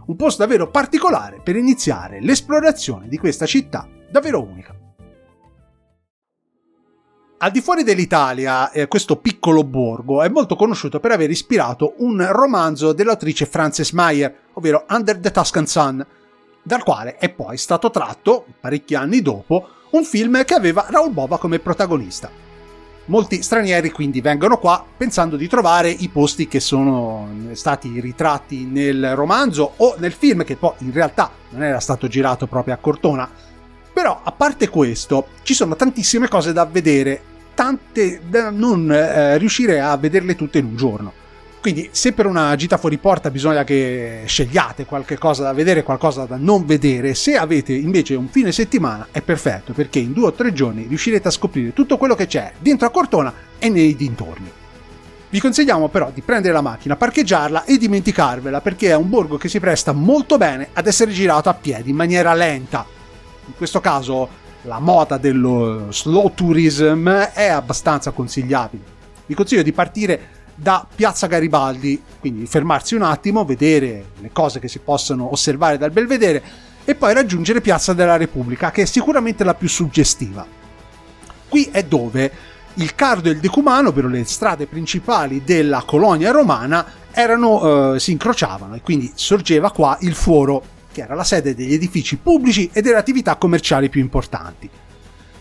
Un 0.06 0.16
posto 0.16 0.44
davvero 0.44 0.70
particolare 0.70 1.42
per 1.44 1.56
iniziare 1.56 2.20
l'esplorazione 2.22 3.08
di 3.08 3.18
questa 3.18 3.46
città 3.46 3.88
davvero 4.10 4.42
unica. 4.42 4.76
Al 7.44 7.50
di 7.50 7.62
fuori 7.62 7.84
dell'Italia, 7.84 8.70
eh, 8.70 8.88
questo 8.88 9.16
piccolo 9.16 9.64
borgo 9.64 10.22
è 10.22 10.30
molto 10.30 10.56
conosciuto 10.56 11.00
per 11.00 11.12
aver 11.12 11.32
ispirato 11.32 11.96
un 11.98 12.24
romanzo 12.30 12.94
dell'autrice 12.94 13.48
Frances 13.48 13.94
Meyer, 13.94 14.36
ovvero 14.54 14.86
Under 14.90 15.18
the 15.18 15.32
Tuscan 15.32 15.66
Sun, 15.66 16.06
dal 16.62 16.84
quale 16.84 17.18
è 17.18 17.30
poi 17.30 17.58
stato 17.58 17.90
tratto, 17.90 18.46
parecchi 18.60 18.94
anni 18.94 19.24
dopo, 19.24 19.70
un 19.92 20.04
film 20.04 20.44
che 20.46 20.54
aveva 20.54 20.86
Raul 20.88 21.12
Bova 21.12 21.40
come 21.40 21.58
protagonista. 21.58 22.30
Molti 23.06 23.42
stranieri 23.42 23.92
quindi 23.92 24.22
vengono 24.22 24.58
qua 24.58 24.86
pensando 24.96 25.36
di 25.36 25.48
trovare 25.48 25.90
i 25.90 26.10
posti 26.10 26.48
che 26.48 26.60
sono 26.60 27.28
stati 27.54 28.00
ritratti 28.00 28.66
nel 28.66 29.16
romanzo 29.16 29.74
o 29.78 29.96
nel 29.98 30.12
film, 30.12 30.44
che 30.44 30.56
poi 30.56 30.74
in 30.80 30.94
realtà 30.94 31.32
non 31.50 31.64
era 31.64 31.80
stato 31.80 32.08
girato 32.08 32.48
proprio 32.48 32.74
a 32.76 32.78
Cortona. 32.78 33.30
Però, 33.94 34.22
a 34.24 34.32
parte 34.32 34.70
questo, 34.70 35.28
ci 35.42 35.54
sono 35.54 35.76
tantissime 35.76 36.28
cose 36.28 36.54
da 36.54 36.66
vedere 36.66 37.22
tante 37.54 38.22
da 38.28 38.50
non 38.50 38.92
eh, 38.92 39.38
riuscire 39.38 39.82
a 39.82 39.96
vederle 39.98 40.36
tutte 40.36 40.60
in 40.60 40.66
un 40.66 40.76
giorno. 40.76 41.14
Quindi, 41.62 41.90
se 41.92 42.14
per 42.14 42.26
una 42.26 42.56
gita 42.56 42.78
fuori 42.78 42.98
porta 42.98 43.30
bisogna 43.30 43.64
che 43.64 44.24
scegliate 44.26 44.86
qualche 44.86 45.20
cosa 45.20 45.44
da 45.44 45.54
vedere, 45.54 45.84
qualcosa 45.84 46.26
da 46.26 46.36
non 46.36 46.66
vedere, 46.66 47.14
se 47.14 47.36
avete 47.36 47.72
invece 47.72 48.16
un 48.16 48.28
fine 48.30 48.52
settimana 48.52 49.10
è 49.12 49.22
perfetto 49.22 49.72
perché 49.72 50.00
in 50.00 50.12
due 50.12 50.30
o 50.30 50.34
tre 50.34 50.54
giorni 50.54 50.88
riuscirete 50.88 51.28
a 51.28 51.32
scoprire 51.32 51.72
tutto 51.72 51.98
quello 51.98 52.16
che 52.16 52.26
c'è 52.26 52.54
dentro 52.58 52.88
a 52.88 52.90
Cortona 52.90 53.32
e 53.60 53.70
nei 53.70 53.96
dintorni. 53.96 54.52
Vi 55.30 55.40
consigliamo 55.40 55.88
però 55.90 56.10
di 56.12 56.22
prendere 56.22 56.52
la 56.52 56.62
macchina, 56.62 56.96
parcheggiarla 56.96 57.66
e 57.66 57.78
dimenticarvela 57.78 58.60
perché 58.60 58.90
è 58.90 58.96
un 58.96 59.10
borgo 59.10 59.38
che 59.38 59.48
si 59.48 59.60
presta 59.60 59.92
molto 59.92 60.40
bene 60.40 60.70
ad 60.74 60.88
essere 60.88 61.12
girato 61.12 61.50
a 61.50 61.54
piedi 61.54 61.92
in 61.92 61.96
maniera 61.96 62.34
lenta. 62.34 62.88
In 63.46 63.54
questo 63.56 63.80
caso 63.80 64.28
la 64.64 64.80
moda 64.80 65.18
dello 65.18 65.92
slow 65.92 66.34
tourism 66.34 67.08
è 67.08 67.50
abbastanza 67.50 68.10
consigliabile. 68.10 68.84
Vi 69.28 69.36
consiglio 69.36 69.62
di 69.62 69.72
partire 69.72 70.41
da 70.62 70.86
Piazza 70.94 71.26
Garibaldi, 71.26 72.00
quindi 72.20 72.46
fermarsi 72.46 72.94
un 72.94 73.02
attimo, 73.02 73.46
vedere 73.46 74.06
le 74.20 74.30
cose 74.32 74.60
che 74.60 74.68
si 74.68 74.78
possono 74.78 75.32
osservare 75.32 75.80
dal 75.80 75.90
belvedere 75.90 76.44
e 76.86 76.94
poi 76.94 77.16
raggiungere 77.16 77.62
Piazza 77.62 77.94
della 77.94 78.16
Repubblica, 78.16 78.70
che 78.70 78.84
è 78.84 78.86
sicuramente 78.86 79.44
la 79.44 79.56
più 79.56 79.68
suggestiva. 79.68 80.46
Qui 81.50 81.70
è 81.72 81.84
dove 81.84 82.32
il 82.76 82.94
Cardo 82.94 83.30
e 83.30 83.32
il 83.32 83.40
Decumano, 83.40 83.90
ovvero 83.90 84.08
le 84.08 84.24
strade 84.24 84.68
principali 84.68 85.42
della 85.44 85.82
colonia 85.84 86.30
romana, 86.30 86.86
erano, 87.10 87.96
eh, 87.96 88.00
si 88.00 88.12
incrociavano 88.12 88.76
e 88.76 88.82
quindi 88.82 89.12
sorgeva 89.16 89.72
qua 89.72 89.98
il 90.02 90.14
foro 90.14 90.64
che 90.92 91.02
era 91.02 91.16
la 91.16 91.24
sede 91.24 91.56
degli 91.56 91.74
edifici 91.74 92.18
pubblici 92.18 92.70
e 92.72 92.82
delle 92.82 92.98
attività 92.98 93.36
commerciali 93.36 93.90
più 93.90 94.00
importanti. 94.00 94.70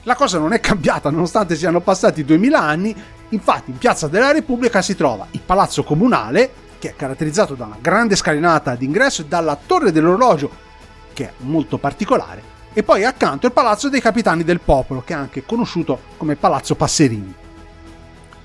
La 0.05 0.15
cosa 0.15 0.39
non 0.39 0.55
è 0.55 0.61
cambiata 0.61 1.11
nonostante 1.11 1.57
siano 1.57 1.81
passati 1.81 2.25
2000 2.25 2.59
anni, 2.59 2.97
infatti 3.31 3.71
in 3.71 3.79
Piazza 3.79 4.09
della 4.09 4.33
Repubblica 4.33 4.83
si 4.83 4.95
trova 4.95 5.27
il 5.31 5.41
Palazzo 5.45 5.83
Comunale, 5.83 6.53
che 6.79 6.91
è 6.91 6.97
caratterizzato 6.97 7.55
da 7.55 7.67
una 7.67 7.79
grande 7.81 8.17
scalinata 8.17 8.75
d'ingresso 8.75 9.23
e 9.23 9.27
dalla 9.27 9.59
Torre 9.65 9.93
dell'Orologio, 9.93 10.51
che 11.13 11.25
è 11.25 11.33
molto 11.39 11.79
particolare, 11.79 12.43
e 12.73 12.83
poi 12.83 13.05
accanto 13.05 13.47
il 13.47 13.53
Palazzo 13.53 13.89
dei 13.89 14.01
Capitani 14.01 14.45
del 14.45 14.61
Popolo, 14.61 15.03
che 15.05 15.13
è 15.13 15.17
anche 15.17 15.45
conosciuto 15.45 16.01
come 16.17 16.37
Palazzo 16.37 16.75
Passerini. 16.75 17.35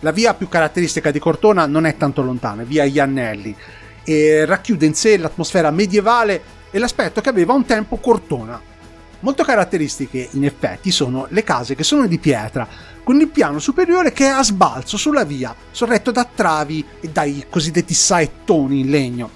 La 0.02 0.12
via 0.12 0.34
più 0.34 0.50
caratteristica 0.50 1.12
di 1.12 1.20
Cortona 1.20 1.66
non 1.66 1.86
è 1.86 1.96
tanto 1.98 2.22
lontana, 2.22 2.64
è 2.64 2.66
via 2.66 2.84
Iannelli, 2.84 3.56
e 4.04 4.46
racchiude 4.46 4.86
in 4.86 4.94
sé 4.94 5.18
l'atmosfera 5.18 5.72
medievale 5.72 6.42
e 6.70 6.78
l'aspetto 6.78 7.22
che 7.22 7.30
aveva 7.30 7.54
un 7.54 7.66
tempo 7.66 7.98
Cortona. 7.98 8.62
Molto 9.22 9.44
caratteristiche, 9.44 10.28
in 10.32 10.46
effetti, 10.46 10.92
sono 10.92 11.26
le 11.30 11.44
case 11.44 11.74
che 11.74 11.84
sono 11.84 12.06
di 12.06 12.20
pietra, 12.20 12.68
con 13.06 13.22
il 13.22 13.28
piano 13.28 13.60
superiore 13.60 14.12
che 14.12 14.26
è 14.26 14.30
a 14.30 14.44
sbalzo 14.44 14.98
sulla 14.98 15.24
via, 15.24 15.56
sorretto 15.70 16.10
da 16.10 16.28
travi 16.34 16.84
e 17.00 17.10
dai 17.10 17.46
cosiddetti 17.48 17.94
saettoni 17.94 18.80
in 18.80 18.90
legno. 18.90 19.30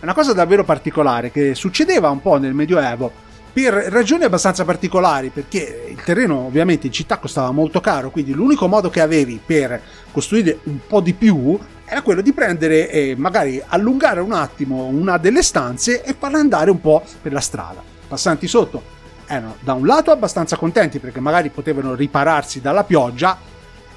È 0.00 0.04
una 0.04 0.14
cosa 0.14 0.32
davvero 0.32 0.64
particolare 0.64 1.30
che 1.30 1.54
succedeva 1.54 2.08
un 2.08 2.22
po' 2.22 2.38
nel 2.38 2.54
Medioevo, 2.54 3.12
per 3.52 3.74
ragioni 3.74 4.24
abbastanza 4.24 4.64
particolari, 4.64 5.28
perché 5.28 5.88
il 5.90 6.02
terreno 6.02 6.38
ovviamente 6.38 6.86
in 6.86 6.92
città 6.94 7.18
costava 7.18 7.50
molto 7.50 7.82
caro, 7.82 8.10
quindi 8.10 8.32
l'unico 8.32 8.66
modo 8.66 8.88
che 8.88 9.02
avevi 9.02 9.38
per 9.44 9.78
costruire 10.10 10.60
un 10.62 10.78
po' 10.86 11.02
di 11.02 11.12
più 11.12 11.58
era 11.84 12.00
quello 12.00 12.22
di 12.22 12.32
prendere 12.32 12.90
e 12.90 13.14
magari 13.14 13.62
allungare 13.66 14.20
un 14.20 14.32
attimo 14.32 14.86
una 14.86 15.18
delle 15.18 15.42
stanze 15.42 16.02
e 16.02 16.16
farla 16.18 16.38
andare 16.38 16.70
un 16.70 16.80
po' 16.80 17.02
per 17.20 17.34
la 17.34 17.40
strada. 17.40 17.82
Passanti 18.08 18.48
sotto 18.48 19.00
erano 19.32 19.56
da 19.60 19.72
un 19.72 19.86
lato 19.86 20.10
abbastanza 20.10 20.56
contenti 20.56 20.98
perché 20.98 21.20
magari 21.20 21.48
potevano 21.48 21.94
ripararsi 21.94 22.60
dalla 22.60 22.84
pioggia, 22.84 23.38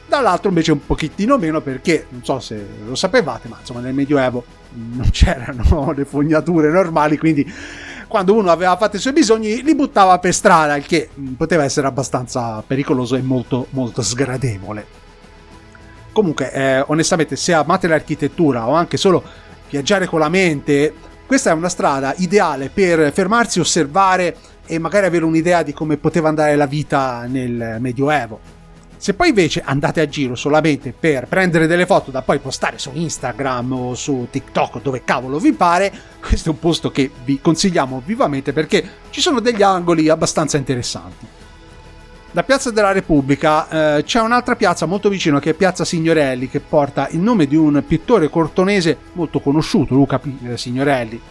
dall'altro 0.08 0.50
invece 0.50 0.72
un 0.72 0.86
pochettino 0.86 1.38
meno 1.38 1.62
perché, 1.62 2.06
non 2.10 2.24
so 2.24 2.40
se 2.40 2.66
lo 2.86 2.96
sapevate, 2.96 3.50
ma 3.50 3.58
insomma 3.60 3.82
nel 3.82 3.94
Medioevo 3.94 4.44
non 4.74 5.10
c'erano 5.12 5.92
le 5.96 6.06
fognature 6.06 6.70
normali, 6.70 7.18
quindi 7.18 7.52
quando 8.08 8.34
uno 8.34 8.52
aveva 8.52 8.78
fatto 8.78 8.96
i 8.96 9.00
suoi 9.00 9.14
bisogni 9.14 9.62
li 9.62 9.76
buttava 9.76 10.20
per 10.20 10.34
strada, 10.34 10.76
il 10.78 10.86
che 10.86 11.10
mm, 11.20 11.34
poteva 11.34 11.64
essere 11.64 11.88
abbastanza 11.88 12.64
pericoloso 12.66 13.16
e 13.16 13.22
molto, 13.22 13.68
molto 13.72 14.02
sgradevole. 14.02 15.04
Comunque, 16.14 16.50
eh, 16.54 16.84
onestamente, 16.88 17.36
se 17.36 17.52
amate 17.52 17.88
l'architettura 17.88 18.68
o 18.68 18.74
anche 18.74 18.96
solo 18.96 19.22
viaggiare 19.70 20.06
con 20.06 20.20
la 20.20 20.30
mente, 20.30 20.94
questa 21.26 21.50
è 21.50 21.54
una 21.54 21.68
strada 21.68 22.14
ideale 22.18 22.70
per 22.70 23.12
fermarsi, 23.12 23.60
osservare 23.60 24.38
e 24.66 24.80
magari 24.80 25.06
avere 25.06 25.26
un'idea 25.26 25.64
di 25.64 25.74
come 25.74 25.98
poteva 25.98 26.30
andare 26.30 26.56
la 26.56 26.66
vita 26.66 27.26
nel 27.28 27.78
Medioevo. 27.80 28.54
Se 28.98 29.14
poi 29.14 29.30
invece 29.30 29.62
andate 29.64 30.02
a 30.02 30.08
giro 30.08 30.36
solamente 30.36 30.94
per 30.98 31.28
prendere 31.28 31.68
delle 31.68 31.86
foto 31.86 32.12
da 32.12 32.22
poi 32.22 32.40
postare 32.40 32.80
su 32.80 32.90
Instagram 32.94 33.72
o 33.74 33.94
su 33.94 34.28
TikTok 34.32 34.82
dove 34.82 35.04
cavolo 35.04 35.38
vi 35.38 35.54
pare, 35.54 35.92
questo 36.20 36.50
è 36.50 36.52
un 36.54 36.60
posto 36.60 36.90
che 36.92 37.12
vi 37.24 37.40
consigliamo 37.40 38.02
vivamente 38.04 38.54
perché 38.54 38.84
ci 39.12 39.22
sono 39.22 39.42
degli 39.42 39.62
angoli 39.62 40.10
abbastanza 40.10 40.58
interessanti. 40.58 41.28
Da 42.32 42.44
Piazza 42.44 42.72
della 42.72 42.92
Repubblica 42.92 43.98
eh, 43.98 44.04
c'è 44.04 44.20
un'altra 44.20 44.56
piazza 44.56 44.86
molto 44.86 45.08
vicino 45.08 45.40
che 45.40 45.52
è 45.52 45.54
Piazza 45.54 45.86
Signorelli 45.86 46.50
che 46.50 46.60
porta 46.60 47.08
il 47.12 47.20
nome 47.20 47.46
di 47.46 47.56
un 47.56 47.82
pittore 47.88 48.30
cortonese 48.30 48.98
molto 49.14 49.40
conosciuto, 49.40 49.94
Luca 49.94 50.20
eh, 50.46 50.58
Signorelli. 50.58 51.22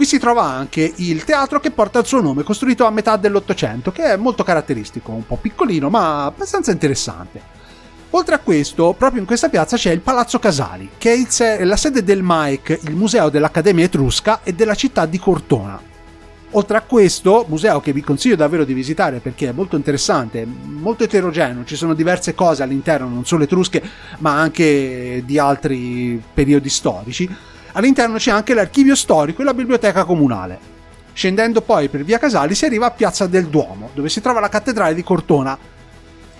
Qui 0.00 0.08
si 0.08 0.18
trova 0.18 0.44
anche 0.44 0.94
il 0.96 1.24
teatro 1.24 1.60
che 1.60 1.72
porta 1.72 1.98
il 1.98 2.06
suo 2.06 2.22
nome, 2.22 2.42
costruito 2.42 2.86
a 2.86 2.90
metà 2.90 3.18
dell'Ottocento, 3.18 3.92
che 3.92 4.04
è 4.04 4.16
molto 4.16 4.42
caratteristico, 4.42 5.12
un 5.12 5.26
po' 5.26 5.36
piccolino 5.36 5.90
ma 5.90 6.24
abbastanza 6.24 6.70
interessante. 6.70 7.42
Oltre 8.08 8.34
a 8.34 8.38
questo, 8.38 8.94
proprio 8.96 9.20
in 9.20 9.26
questa 9.26 9.50
piazza 9.50 9.76
c'è 9.76 9.90
il 9.90 10.00
Palazzo 10.00 10.38
Casali, 10.38 10.88
che 10.96 11.26
è 11.36 11.64
la 11.64 11.76
sede 11.76 12.02
del 12.02 12.22
MAEC, 12.22 12.78
il 12.84 12.96
museo 12.96 13.28
dell'Accademia 13.28 13.84
Etrusca 13.84 14.40
e 14.42 14.54
della 14.54 14.74
città 14.74 15.04
di 15.04 15.18
Cortona. 15.18 15.78
Oltre 16.52 16.78
a 16.78 16.80
questo, 16.80 17.44
museo 17.46 17.82
che 17.82 17.92
vi 17.92 18.00
consiglio 18.00 18.36
davvero 18.36 18.64
di 18.64 18.72
visitare 18.72 19.18
perché 19.18 19.50
è 19.50 19.52
molto 19.52 19.76
interessante, 19.76 20.46
molto 20.46 21.04
eterogeneo, 21.04 21.64
ci 21.64 21.76
sono 21.76 21.92
diverse 21.92 22.34
cose 22.34 22.62
all'interno, 22.62 23.06
non 23.06 23.26
solo 23.26 23.44
etrusche, 23.44 23.82
ma 24.20 24.40
anche 24.40 25.22
di 25.26 25.38
altri 25.38 26.22
periodi 26.32 26.70
storici 26.70 27.28
All'interno 27.72 28.16
c'è 28.16 28.30
anche 28.30 28.54
l'archivio 28.54 28.94
storico 28.94 29.42
e 29.42 29.44
la 29.44 29.54
biblioteca 29.54 30.04
comunale. 30.04 30.58
Scendendo 31.12 31.60
poi 31.60 31.88
per 31.88 32.02
via 32.02 32.18
Casali 32.18 32.54
si 32.54 32.64
arriva 32.64 32.86
a 32.86 32.90
Piazza 32.90 33.26
del 33.26 33.46
Duomo, 33.46 33.90
dove 33.94 34.08
si 34.08 34.20
trova 34.20 34.40
la 34.40 34.48
cattedrale 34.48 34.94
di 34.94 35.02
Cortona. 35.02 35.56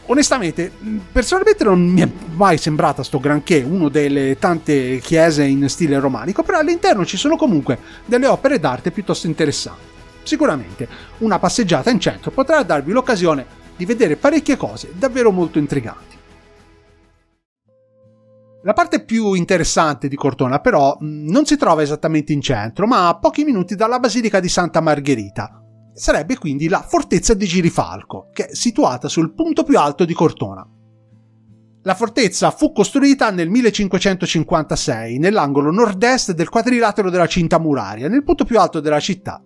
Onestamente, 0.07 0.73
personalmente 1.13 1.63
non 1.63 1.81
mi 1.81 2.01
è 2.01 2.09
mai 2.33 2.59
sembrata 2.59 3.05
sto 3.05 3.21
granché, 3.21 3.65
una 3.69 3.89
delle 3.89 4.37
tante 4.39 4.99
chiese 4.99 5.45
in 5.45 5.69
stile 5.69 6.01
romanico, 6.01 6.43
però 6.43 6.59
all'interno 6.59 7.05
ci 7.05 7.17
sono 7.17 7.37
comunque 7.37 7.79
delle 8.07 8.27
opere 8.27 8.59
d'arte 8.59 8.91
piuttosto 8.91 9.29
interessanti. 9.29 9.89
Sicuramente 10.23 10.89
una 11.19 11.39
passeggiata 11.39 11.91
in 11.91 12.01
centro 12.01 12.31
potrà 12.31 12.63
darvi 12.63 12.93
l'occasione 12.93 13.47
di 13.77 13.87
vedere 13.87 14.17
parecchie 14.17 14.57
cose 14.57 14.93
davvero 14.93 15.31
molto 15.31 15.59
intriganti. 15.59 16.10
La 18.63 18.75
parte 18.75 19.05
più 19.05 19.33
interessante 19.33 20.07
di 20.07 20.17
Cortona 20.17 20.61
però 20.61 20.95
non 21.01 21.47
si 21.47 21.57
trova 21.57 21.81
esattamente 21.81 22.35
in 22.35 22.43
centro, 22.43 22.87
ma 22.87 23.09
a 23.09 23.19
pochi 23.19 23.43
minuti 23.43 23.75
dalla 23.75 23.99
Basilica 23.99 24.39
di 24.39 24.51
Santa 24.51 24.83
Margherita. 24.83 25.63
Sarebbe 25.95 26.37
quindi 26.37 26.69
la 26.69 26.83
fortezza 26.83 27.33
di 27.33 27.47
Girifalco, 27.47 28.29
che 28.33 28.49
è 28.49 28.55
situata 28.55 29.09
sul 29.09 29.33
punto 29.33 29.65
più 29.65 29.79
alto 29.79 30.05
di 30.05 30.13
Cortona. 30.13 30.67
La 31.85 31.95
fortezza 31.95 32.51
fu 32.51 32.73
costruita 32.73 33.31
nel 33.31 33.49
1556 33.49 35.19
nell'angolo 35.19 35.71
nord-est 35.71 36.33
del 36.33 36.51
quadrilatero 36.51 37.09
della 37.09 37.27
cinta 37.27 37.59
muraria, 37.59 38.09
nel 38.09 38.25
punto 38.25 38.45
più 38.45 38.61
alto 38.61 38.81
della 38.81 39.01
città, 39.01 39.43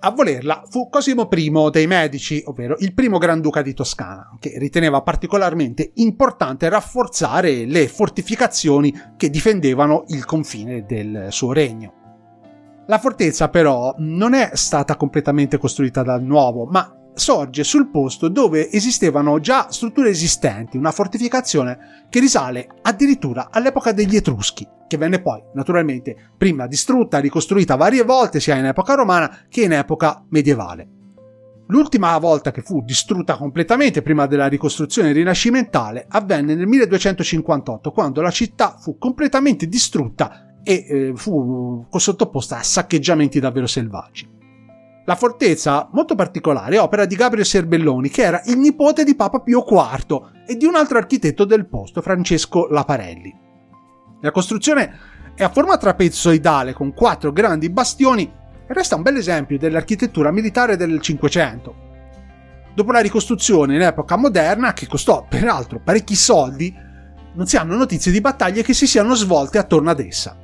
a 0.00 0.10
volerla 0.10 0.62
fu 0.68 0.88
Cosimo 0.88 1.28
I 1.30 1.70
dei 1.72 1.86
Medici, 1.86 2.42
ovvero 2.46 2.76
il 2.78 2.94
primo 2.94 3.18
Granduca 3.18 3.62
di 3.62 3.74
Toscana, 3.74 4.36
che 4.38 4.54
riteneva 4.58 5.02
particolarmente 5.02 5.90
importante 5.94 6.68
rafforzare 6.68 7.64
le 7.64 7.88
fortificazioni 7.88 8.94
che 9.16 9.28
difendevano 9.30 10.04
il 10.08 10.24
confine 10.24 10.84
del 10.86 11.26
suo 11.30 11.52
regno. 11.52 11.94
La 12.86 12.98
fortezza 12.98 13.48
però 13.48 13.94
non 13.98 14.34
è 14.34 14.50
stata 14.54 14.96
completamente 14.96 15.58
costruita 15.58 16.02
da 16.02 16.18
nuovo, 16.18 16.64
ma 16.64 16.90
sorge 17.18 17.64
sul 17.64 17.90
posto 17.90 18.28
dove 18.28 18.70
esistevano 18.70 19.40
già 19.40 19.70
strutture 19.70 20.10
esistenti, 20.10 20.76
una 20.76 20.92
fortificazione 20.92 22.06
che 22.08 22.20
risale 22.20 22.68
addirittura 22.82 23.48
all'epoca 23.50 23.92
degli 23.92 24.16
Etruschi, 24.16 24.66
che 24.86 24.96
venne 24.96 25.20
poi 25.20 25.42
naturalmente 25.54 26.30
prima 26.36 26.66
distrutta 26.66 27.18
e 27.18 27.22
ricostruita 27.22 27.76
varie 27.76 28.04
volte 28.04 28.40
sia 28.40 28.56
in 28.56 28.66
epoca 28.66 28.94
romana 28.94 29.46
che 29.48 29.62
in 29.62 29.72
epoca 29.72 30.24
medievale. 30.30 30.88
L'ultima 31.70 32.16
volta 32.16 32.50
che 32.50 32.62
fu 32.62 32.82
distrutta 32.82 33.36
completamente 33.36 34.00
prima 34.00 34.26
della 34.26 34.46
ricostruzione 34.46 35.12
rinascimentale 35.12 36.06
avvenne 36.08 36.54
nel 36.54 36.66
1258, 36.66 37.90
quando 37.90 38.22
la 38.22 38.30
città 38.30 38.76
fu 38.78 38.96
completamente 38.96 39.66
distrutta 39.66 40.56
e 40.62 40.86
eh, 40.88 41.12
fu 41.14 41.86
sottoposta 41.90 42.58
a 42.58 42.62
saccheggiamenti 42.62 43.38
davvero 43.38 43.66
selvaggi. 43.66 44.36
La 45.08 45.16
fortezza, 45.16 45.88
molto 45.92 46.14
particolare, 46.14 46.76
è 46.76 46.80
opera 46.80 47.06
di 47.06 47.16
Gabriele 47.16 47.46
Serbelloni, 47.46 48.10
che 48.10 48.24
era 48.24 48.42
il 48.44 48.58
nipote 48.58 49.04
di 49.04 49.16
Papa 49.16 49.40
Pio 49.40 49.64
IV 49.66 50.32
e 50.46 50.54
di 50.54 50.66
un 50.66 50.74
altro 50.74 50.98
architetto 50.98 51.46
del 51.46 51.66
posto, 51.66 52.02
Francesco 52.02 52.66
Laparelli. 52.68 53.34
La 54.20 54.30
costruzione 54.30 54.98
è 55.34 55.42
a 55.42 55.48
forma 55.48 55.78
trapezoidale 55.78 56.74
con 56.74 56.92
quattro 56.92 57.32
grandi 57.32 57.70
bastioni 57.70 58.30
e 58.66 58.74
resta 58.74 58.96
un 58.96 59.02
bel 59.02 59.16
esempio 59.16 59.56
dell'architettura 59.56 60.30
militare 60.30 60.76
del 60.76 61.00
Cinquecento. 61.00 61.74
Dopo 62.74 62.92
la 62.92 63.00
ricostruzione 63.00 63.76
in 63.76 63.80
epoca 63.80 64.16
moderna, 64.16 64.74
che 64.74 64.86
costò 64.86 65.24
peraltro 65.26 65.80
parecchi 65.82 66.16
soldi, 66.16 66.70
non 67.32 67.46
si 67.46 67.56
hanno 67.56 67.76
notizie 67.76 68.12
di 68.12 68.20
battaglie 68.20 68.62
che 68.62 68.74
si 68.74 68.86
siano 68.86 69.14
svolte 69.14 69.56
attorno 69.56 69.88
ad 69.88 70.00
essa. 70.00 70.36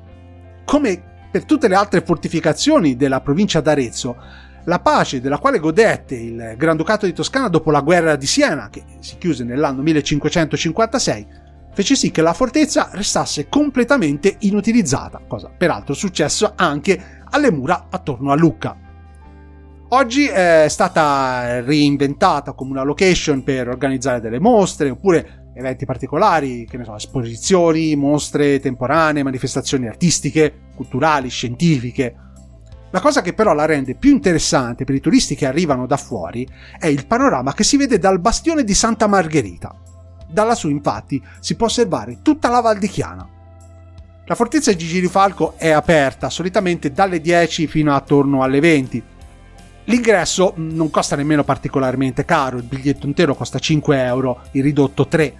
Come 0.64 1.12
per 1.30 1.44
tutte 1.44 1.68
le 1.68 1.74
altre 1.74 2.00
fortificazioni 2.00 2.96
della 2.96 3.20
provincia 3.20 3.60
d'Arezzo, 3.60 4.16
la 4.64 4.80
pace 4.80 5.20
della 5.20 5.38
quale 5.38 5.58
godette 5.58 6.14
il 6.14 6.54
Granducato 6.56 7.06
di 7.06 7.12
Toscana 7.12 7.48
dopo 7.48 7.70
la 7.70 7.80
guerra 7.80 8.16
di 8.16 8.26
Siena, 8.26 8.70
che 8.70 8.82
si 9.00 9.16
chiuse 9.18 9.44
nell'anno 9.44 9.82
1556, 9.82 11.26
fece 11.72 11.94
sì 11.94 12.10
che 12.10 12.22
la 12.22 12.32
fortezza 12.32 12.88
restasse 12.92 13.48
completamente 13.48 14.36
inutilizzata, 14.40 15.20
cosa 15.26 15.50
peraltro 15.56 15.94
successo 15.94 16.52
anche 16.54 17.22
alle 17.30 17.50
mura 17.50 17.86
attorno 17.90 18.30
a 18.30 18.36
Lucca. 18.36 18.76
Oggi 19.88 20.26
è 20.26 20.66
stata 20.68 21.60
reinventata 21.60 22.52
come 22.52 22.70
una 22.70 22.82
location 22.82 23.42
per 23.44 23.68
organizzare 23.68 24.20
delle 24.20 24.40
mostre 24.40 24.90
oppure 24.90 25.50
eventi 25.54 25.84
particolari, 25.84 26.66
che 26.66 26.76
ne 26.78 26.84
so, 26.84 26.96
esposizioni, 26.96 27.94
mostre 27.94 28.58
temporanee, 28.58 29.22
manifestazioni 29.22 29.86
artistiche, 29.86 30.62
culturali, 30.74 31.28
scientifiche. 31.28 32.16
La 32.94 33.00
cosa 33.00 33.22
che 33.22 33.32
però 33.32 33.54
la 33.54 33.64
rende 33.64 33.96
più 33.96 34.12
interessante 34.12 34.84
per 34.84 34.94
i 34.94 35.00
turisti 35.00 35.34
che 35.34 35.46
arrivano 35.46 35.84
da 35.84 35.96
fuori 35.96 36.48
è 36.78 36.86
il 36.86 37.08
panorama 37.08 37.52
che 37.52 37.64
si 37.64 37.76
vede 37.76 37.98
dal 37.98 38.20
bastione 38.20 38.62
di 38.62 38.72
Santa 38.72 39.08
Margherita. 39.08 39.74
Da 40.28 40.44
lassù 40.44 40.68
infatti 40.68 41.20
si 41.40 41.56
può 41.56 41.66
osservare 41.66 42.18
tutta 42.22 42.48
la 42.50 42.60
Val 42.60 42.78
di 42.78 42.86
Chiana. 42.86 43.28
La 44.26 44.34
fortezza 44.36 44.72
di 44.72 44.86
Girifalco 44.86 45.54
è 45.56 45.70
aperta 45.70 46.30
solitamente 46.30 46.92
dalle 46.92 47.20
10 47.20 47.66
fino 47.66 47.92
attorno 47.92 48.44
alle 48.44 48.60
20. 48.60 49.02
L'ingresso 49.86 50.52
non 50.58 50.88
costa 50.88 51.16
nemmeno 51.16 51.42
particolarmente 51.42 52.24
caro, 52.24 52.58
il 52.58 52.62
biglietto 52.62 53.06
intero 53.06 53.34
costa 53.34 53.58
5 53.58 54.04
euro, 54.04 54.42
il 54.52 54.62
ridotto 54.62 55.08
3. 55.08 55.34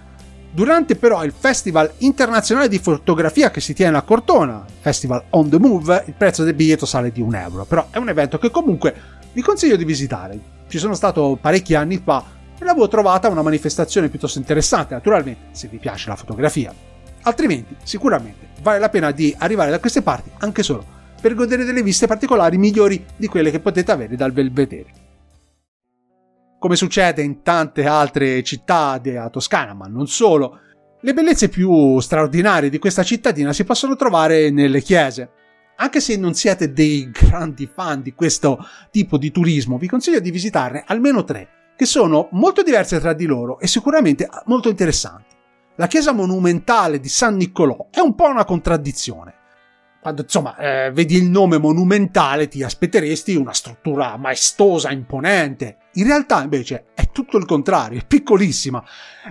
Durante 0.55 0.95
però 0.95 1.25
il 1.25 1.33
Festival 1.37 1.91
internazionale 1.97 2.69
di 2.69 2.79
fotografia 2.79 3.51
che 3.51 3.59
si 3.59 3.73
tiene 3.73 3.97
a 3.97 4.03
Cortona, 4.03 4.63
Festival 4.79 5.25
on 5.31 5.49
the 5.49 5.59
Move, 5.59 6.05
il 6.07 6.13
prezzo 6.13 6.45
del 6.45 6.53
biglietto 6.53 6.85
sale 6.85 7.11
di 7.11 7.19
1 7.19 7.37
euro, 7.37 7.65
però 7.65 7.87
è 7.89 7.97
un 7.97 8.07
evento 8.07 8.37
che 8.37 8.49
comunque 8.49 8.95
vi 9.33 9.41
consiglio 9.41 9.75
di 9.75 9.83
visitare. 9.83 10.39
Ci 10.69 10.77
sono 10.77 10.93
stato 10.93 11.37
parecchi 11.41 11.75
anni 11.75 12.01
fa 12.01 12.23
e 12.57 12.63
l'avevo 12.63 12.87
trovata 12.87 13.27
una 13.27 13.41
manifestazione 13.41 14.07
piuttosto 14.07 14.39
interessante, 14.39 14.93
naturalmente, 14.93 15.47
se 15.51 15.67
vi 15.67 15.75
piace 15.75 16.07
la 16.07 16.15
fotografia. 16.15 16.73
Altrimenti, 17.23 17.75
sicuramente, 17.83 18.47
vale 18.61 18.79
la 18.79 18.87
pena 18.87 19.11
di 19.11 19.35
arrivare 19.37 19.71
da 19.71 19.81
queste 19.81 20.03
parti 20.03 20.29
anche 20.37 20.63
solo 20.63 20.85
per 21.19 21.33
godere 21.33 21.65
delle 21.65 21.83
viste 21.83 22.07
particolari 22.07 22.57
migliori 22.57 23.05
di 23.17 23.27
quelle 23.27 23.51
che 23.51 23.59
potete 23.59 23.91
avere 23.91 24.15
dal 24.15 24.31
Belvedere. 24.31 25.04
Come 26.65 26.77
succede 26.77 27.21
in 27.21 27.43
tante 27.43 27.85
altre 27.85 28.41
città 28.41 28.97
della 28.97 29.29
Toscana, 29.29 29.75
ma 29.75 29.85
non 29.85 30.07
solo, 30.07 30.61
le 30.99 31.13
bellezze 31.13 31.47
più 31.47 31.99
straordinarie 31.99 32.71
di 32.71 32.79
questa 32.79 33.03
cittadina 33.03 33.53
si 33.53 33.63
possono 33.63 33.95
trovare 33.95 34.49
nelle 34.49 34.81
chiese. 34.81 35.29
Anche 35.75 35.99
se 35.99 36.17
non 36.17 36.33
siete 36.33 36.73
dei 36.73 37.11
grandi 37.11 37.69
fan 37.71 38.01
di 38.01 38.15
questo 38.15 38.65
tipo 38.89 39.19
di 39.19 39.29
turismo, 39.29 39.77
vi 39.77 39.87
consiglio 39.87 40.19
di 40.19 40.31
visitarne 40.31 40.83
almeno 40.87 41.23
tre, 41.23 41.49
che 41.77 41.85
sono 41.85 42.29
molto 42.31 42.63
diverse 42.63 42.99
tra 42.99 43.13
di 43.13 43.27
loro 43.27 43.59
e 43.59 43.67
sicuramente 43.67 44.27
molto 44.45 44.67
interessanti. 44.67 45.35
La 45.75 45.85
chiesa 45.85 46.13
monumentale 46.13 46.99
di 46.99 47.09
San 47.09 47.35
Niccolò 47.35 47.89
è 47.91 47.99
un 47.99 48.15
po' 48.15 48.27
una 48.27 48.43
contraddizione 48.43 49.43
quando 50.05 50.21
insomma 50.21 50.55
eh, 50.57 50.91
vedi 50.91 51.15
il 51.15 51.25
nome 51.25 51.57
monumentale 51.57 52.47
ti 52.47 52.61
aspetteresti 52.61 53.35
una 53.35 53.53
struttura 53.53 54.17
maestosa, 54.17 54.91
imponente. 54.91 55.77
In 55.95 56.05
realtà 56.05 56.41
invece 56.41 56.85
è 56.93 57.09
tutto 57.11 57.37
il 57.37 57.45
contrario, 57.45 57.99
è 57.99 58.05
piccolissima. 58.05 58.83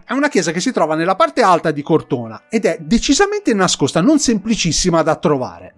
È 0.05 0.13
una 0.13 0.29
chiesa 0.29 0.53
che 0.53 0.61
si 0.61 0.73
trova 0.73 0.95
nella 0.95 1.15
parte 1.15 1.43
alta 1.43 1.71
di 1.71 1.83
Cortona 1.83 2.45
ed 2.49 2.65
è 2.65 2.79
decisamente 2.81 3.53
nascosta, 3.55 4.01
non 4.01 4.19
semplicissima 4.19 5.03
da 5.03 5.17
trovare. 5.17 5.75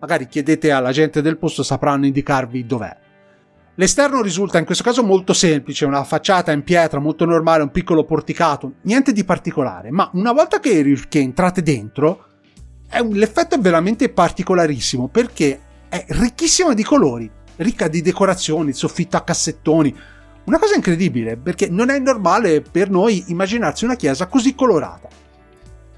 Magari 0.00 0.26
chiedete 0.26 0.70
alla 0.70 0.92
gente 0.92 1.22
del 1.22 1.38
posto, 1.38 1.62
sapranno 1.62 2.06
indicarvi 2.06 2.66
dov'è. 2.66 2.96
L'esterno 3.76 4.22
risulta 4.22 4.58
in 4.58 4.64
questo 4.64 4.84
caso 4.84 5.02
molto 5.02 5.32
semplice, 5.32 5.84
una 5.84 6.04
facciata 6.04 6.52
in 6.52 6.62
pietra 6.62 7.00
molto 7.00 7.24
normale, 7.24 7.62
un 7.62 7.70
piccolo 7.70 8.04
porticato, 8.04 8.74
niente 8.82 9.12
di 9.12 9.24
particolare, 9.24 9.90
ma 9.90 10.10
una 10.12 10.32
volta 10.32 10.60
che, 10.60 11.04
che 11.08 11.18
entrate 11.18 11.62
dentro 11.62 12.26
un, 13.00 13.16
l'effetto 13.16 13.56
è 13.56 13.58
veramente 13.58 14.08
particolarissimo 14.10 15.08
perché 15.08 15.60
è 15.88 16.04
ricchissima 16.08 16.74
di 16.74 16.84
colori, 16.84 17.30
ricca 17.56 17.88
di 17.88 18.02
decorazioni, 18.02 18.72
soffitto 18.72 19.16
a 19.16 19.22
cassettoni. 19.22 19.96
Una 20.44 20.58
cosa 20.58 20.74
incredibile 20.74 21.38
perché 21.38 21.70
non 21.70 21.88
è 21.88 21.98
normale 21.98 22.60
per 22.60 22.90
noi 22.90 23.24
immaginarsi 23.28 23.84
una 23.84 23.96
chiesa 23.96 24.26
così 24.26 24.54
colorata. 24.54 25.08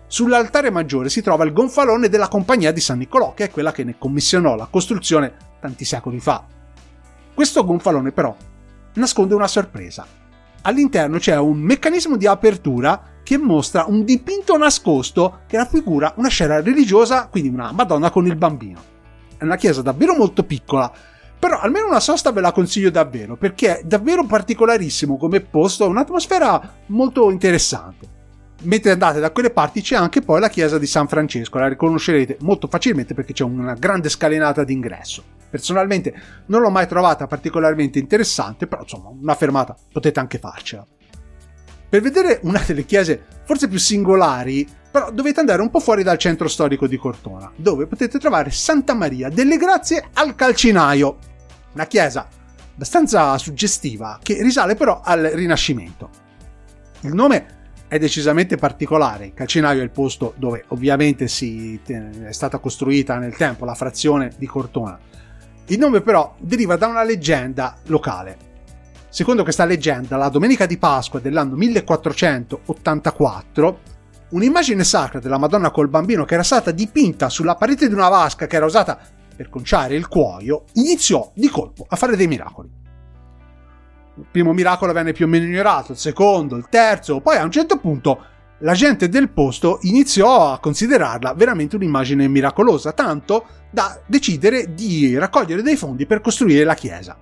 Sull'altare 0.06 0.70
maggiore 0.70 1.08
si 1.08 1.20
trova 1.20 1.44
il 1.44 1.52
gonfalone 1.52 2.08
della 2.08 2.28
compagnia 2.28 2.70
di 2.70 2.80
San 2.80 2.98
Niccolò, 2.98 3.34
che 3.34 3.44
è 3.44 3.50
quella 3.50 3.72
che 3.72 3.82
ne 3.82 3.96
commissionò 3.98 4.54
la 4.54 4.68
costruzione 4.70 5.34
tanti 5.60 5.84
secoli 5.84 6.20
fa. 6.20 6.44
Questo 7.34 7.64
gonfalone 7.64 8.12
però 8.12 8.34
nasconde 8.94 9.34
una 9.34 9.48
sorpresa. 9.48 10.06
All'interno 10.62 11.18
c'è 11.18 11.36
un 11.36 11.58
meccanismo 11.58 12.16
di 12.16 12.28
apertura 12.28 13.14
che 13.24 13.38
mostra 13.38 13.84
un 13.88 14.04
dipinto 14.04 14.56
nascosto 14.56 15.40
che 15.48 15.56
raffigura 15.56 16.14
una 16.18 16.28
scena 16.28 16.60
religiosa, 16.60 17.26
quindi 17.26 17.48
una 17.48 17.72
Madonna 17.72 18.10
con 18.10 18.26
il 18.26 18.36
bambino. 18.36 18.80
È 19.36 19.42
una 19.42 19.56
chiesa 19.56 19.82
davvero 19.82 20.14
molto 20.14 20.44
piccola, 20.44 20.92
però 21.38 21.61
almeno 21.61 21.87
una 21.87 22.00
sosta 22.00 22.33
ve 22.33 22.40
la 22.40 22.52
consiglio 22.52 22.90
davvero, 22.90 23.37
perché 23.37 23.78
è 23.78 23.83
davvero 23.85 24.25
particolarissimo 24.25 25.16
come 25.16 25.40
posto, 25.40 25.87
un'atmosfera 25.88 26.75
molto 26.87 27.31
interessante. 27.31 28.14
Mentre 28.62 28.92
andate 28.92 29.20
da 29.20 29.31
quelle 29.31 29.51
parti 29.51 29.83
c'è 29.83 29.96
anche 29.96 30.22
poi 30.22 30.40
la 30.40 30.49
chiesa 30.49 30.79
di 30.79 30.87
San 30.87 31.07
Francesco, 31.09 31.59
la 31.59 31.68
riconoscerete 31.68 32.38
molto 32.40 32.68
facilmente 32.68 33.12
perché 33.14 33.35
c'è 33.35 33.44
una 33.44 33.75
grande 33.75 34.09
scalinata 34.09 34.64
d'ingresso. 34.64 35.22
Personalmente 35.51 36.14
non 36.46 36.62
l'ho 36.62 36.70
mai 36.70 36.88
trovata 36.88 37.27
particolarmente 37.27 37.99
interessante, 37.99 38.66
però 38.66 38.83
insomma 38.83 39.11
una 39.11 39.35
fermata 39.35 39.77
potete 39.92 40.18
anche 40.18 40.38
farcela. 40.38 40.87
Per 41.88 42.01
vedere 42.01 42.40
una 42.42 42.62
delle 42.66 42.85
chiese 42.85 43.25
forse 43.44 43.68
più 43.68 43.79
singolari, 43.79 44.66
però 44.96 45.11
dovete 45.11 45.40
andare 45.40 45.61
un 45.61 45.68
po' 45.68 45.78
fuori 45.78 46.02
dal 46.02 46.16
centro 46.16 46.48
storico 46.48 46.87
di 46.87 46.96
Cortona, 46.96 47.52
dove 47.54 47.87
potete 47.87 48.18
trovare 48.18 48.50
Santa 48.50 48.94
Maria 48.94 49.28
delle 49.28 49.59
Grazie 49.59 50.09
al 50.14 50.35
Calcinaio, 50.35 51.18
una 51.74 51.87
chiesa 51.87 52.26
abbastanza 52.72 53.37
suggestiva 53.37 54.18
che 54.22 54.42
risale 54.42 54.74
però 54.74 55.02
al 55.04 55.20
Rinascimento. 55.20 56.09
Il 57.00 57.12
nome 57.12 57.46
è 57.88 57.98
decisamente 57.98 58.56
particolare, 58.56 59.26
il 59.26 59.35
Calcinaio 59.35 59.80
è 59.80 59.85
il 59.85 59.90
posto 59.90 60.32
dove 60.38 60.64
ovviamente 60.68 61.28
si, 61.28 61.78
è 61.85 62.32
stata 62.32 62.56
costruita 62.56 63.18
nel 63.18 63.37
tempo 63.37 63.66
la 63.66 63.74
frazione 63.74 64.32
di 64.38 64.46
Cortona. 64.46 64.98
Il 65.66 65.78
nome 65.78 66.00
però 66.00 66.35
deriva 66.38 66.76
da 66.76 66.87
una 66.87 67.02
leggenda 67.02 67.76
locale. 67.88 68.38
Secondo 69.11 69.42
questa 69.42 69.66
leggenda, 69.66 70.16
la 70.16 70.30
domenica 70.30 70.64
di 70.64 70.78
Pasqua 70.78 71.20
dell'anno 71.20 71.54
1484, 71.54 73.95
un'immagine 74.30 74.84
sacra 74.84 75.20
della 75.20 75.38
Madonna 75.38 75.70
col 75.70 75.88
bambino 75.88 76.24
che 76.24 76.34
era 76.34 76.42
stata 76.42 76.70
dipinta 76.70 77.28
sulla 77.28 77.54
parete 77.54 77.88
di 77.88 77.94
una 77.94 78.08
vasca 78.08 78.46
che 78.46 78.56
era 78.56 78.66
usata 78.66 78.98
per 79.36 79.48
conciare 79.48 79.94
il 79.94 80.08
cuoio, 80.08 80.64
iniziò 80.74 81.30
di 81.34 81.48
colpo 81.48 81.84
a 81.88 81.96
fare 81.96 82.16
dei 82.16 82.26
miracoli. 82.26 82.70
Il 84.18 84.26
primo 84.30 84.52
miracolo 84.52 84.92
venne 84.92 85.12
più 85.12 85.26
o 85.26 85.28
meno 85.28 85.44
ignorato, 85.44 85.92
il 85.92 85.98
secondo, 85.98 86.56
il 86.56 86.68
terzo, 86.70 87.20
poi 87.20 87.36
a 87.36 87.44
un 87.44 87.50
certo 87.50 87.78
punto 87.78 88.24
la 88.60 88.72
gente 88.72 89.10
del 89.10 89.28
posto 89.28 89.78
iniziò 89.82 90.52
a 90.52 90.58
considerarla 90.58 91.34
veramente 91.34 91.76
un'immagine 91.76 92.26
miracolosa, 92.26 92.92
tanto 92.92 93.44
da 93.70 94.00
decidere 94.06 94.72
di 94.72 95.18
raccogliere 95.18 95.60
dei 95.60 95.76
fondi 95.76 96.06
per 96.06 96.22
costruire 96.22 96.64
la 96.64 96.74
chiesa. 96.74 97.18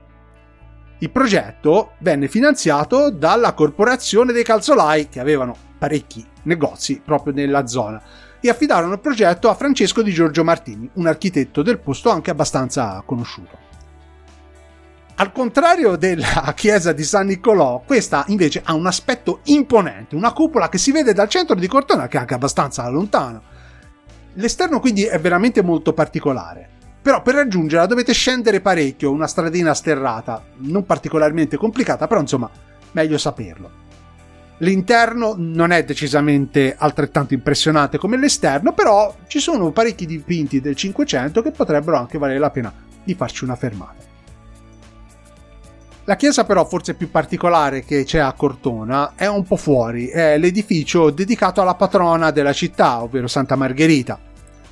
Il 0.99 1.11
progetto 1.11 1.93
venne 1.99 2.29
finanziato 2.29 3.11
dalla 3.11 3.53
corporazione 3.53 4.33
dei 4.33 4.45
calzolai 4.45 5.09
che 5.09 5.21
avevano 5.21 5.57
parecchi 5.77 6.25
negozi 6.45 7.03
proprio 7.05 7.35
nella 7.35 7.67
zona 7.67 8.03
e 8.41 8.49
affidarono 8.49 8.95
il 8.95 9.01
progetto 9.01 9.49
a 9.49 9.55
Francesco 9.55 10.03
di 10.03 10.13
Giorgio 10.13 10.45
Martini, 10.45 10.89
un 10.95 11.07
architetto 11.07 11.63
del 11.63 11.79
posto 11.79 12.11
anche 12.11 12.31
abbastanza 12.31 13.03
conosciuto. 13.05 13.59
Al 15.17 15.33
contrario 15.33 15.97
della 15.97 16.53
chiesa 16.57 16.93
di 16.93 17.05
San 17.05 17.27
Niccolò, 17.27 17.83
questa 17.87 18.25
invece 18.29 18.63
ha 18.65 18.75
un 18.75 18.87
aspetto 18.87 19.41
imponente, 19.45 20.15
una 20.15 20.33
cupola 20.33 20.69
che 20.69 20.79
si 20.79 20.93
vede 20.93 21.13
dal 21.13 21.29
centro 21.29 21.55
di 21.55 21.67
Cortona, 21.69 22.09
che 22.09 22.17
è 22.17 22.21
anche 22.21 22.35
abbastanza 22.35 22.89
lontano. 22.89 23.43
L'esterno 24.35 24.81
quindi 24.81 25.05
è 25.05 25.19
veramente 25.19 25.63
molto 25.63 25.93
particolare. 25.93 26.74
Però 27.05 27.21
per 27.21 27.35
raggiungerla 27.35 27.85
dovete 27.85 28.15
scendere 28.15 28.63
parecchio, 28.63 29.11
una 29.11 29.27
stradina 29.27 29.75
sterrata, 29.75 30.43
non 30.61 30.87
particolarmente 30.87 31.59
complicata, 31.59 32.07
però 32.07 32.19
insomma, 32.19 32.49
meglio 32.93 33.19
saperlo. 33.19 33.71
L'interno 34.59 35.35
non 35.37 35.71
è 35.71 35.85
decisamente 35.85 36.75
altrettanto 36.75 37.35
impressionante 37.35 37.99
come 37.99 38.17
l'esterno, 38.17 38.73
però 38.73 39.15
ci 39.27 39.39
sono 39.39 39.71
parecchi 39.71 40.07
dipinti 40.07 40.63
del 40.63 40.77
500 40.77 41.43
che 41.43 41.51
potrebbero 41.51 41.99
anche 41.99 42.17
valere 42.17 42.39
la 42.39 42.49
pena 42.49 42.73
di 43.05 43.15
farci 43.15 43.45
una 43.45 43.57
fermata. 43.57 44.03
La 46.05 46.17
chiesa 46.17 46.45
però 46.45 46.65
forse 46.65 46.95
più 46.95 47.11
particolare 47.11 47.85
che 47.85 48.05
c'è 48.05 48.19
a 48.19 48.33
Cortona 48.33 49.13
è 49.15 49.27
un 49.27 49.45
po' 49.45 49.57
fuori, 49.57 50.07
è 50.07 50.39
l'edificio 50.39 51.11
dedicato 51.11 51.61
alla 51.61 51.75
patrona 51.75 52.31
della 52.31 52.55
città, 52.55 53.03
ovvero 53.03 53.27
Santa 53.27 53.57
Margherita. 53.57 54.19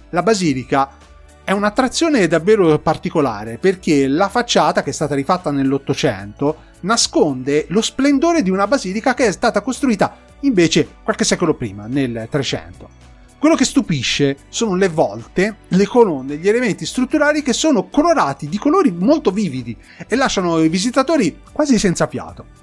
La 0.09 0.23
basilica 0.23 1.01
è 1.45 1.51
un'attrazione 1.51 2.29
davvero 2.29 2.79
particolare 2.79 3.59
perché 3.59 4.07
la 4.07 4.29
facciata, 4.29 4.83
che 4.83 4.91
è 4.91 4.93
stata 4.93 5.15
rifatta 5.15 5.51
nell'Ottocento, 5.51 6.71
nasconde 6.81 7.67
lo 7.69 7.83
splendore 7.83 8.43
di 8.43 8.51
una 8.51 8.67
basilica 8.67 9.15
che 9.15 9.27
è 9.27 9.33
stata 9.33 9.61
costruita 9.61 10.17
invece 10.41 10.89
qualche 11.03 11.25
secolo 11.25 11.55
prima, 11.55 11.87
nel 11.87 12.29
300. 12.31 13.01
Quello 13.39 13.57
che 13.57 13.65
stupisce 13.65 14.37
sono 14.49 14.77
le 14.77 14.89
volte, 14.89 15.57
le 15.69 15.87
colonne, 15.87 16.37
gli 16.37 16.49
elementi 16.49 16.87
strutturali 16.87 17.43
che 17.43 17.53
sono 17.53 17.89
colorati 17.89 18.49
di 18.49 18.57
colori 18.57 18.93
molto 18.93 19.33
vividi 19.33 19.77
e 20.07 20.15
lasciano 20.15 20.63
i 20.63 20.69
visitatori 20.69 21.41
quasi 21.51 21.77
senza 21.77 22.07
fiato. 22.07 22.61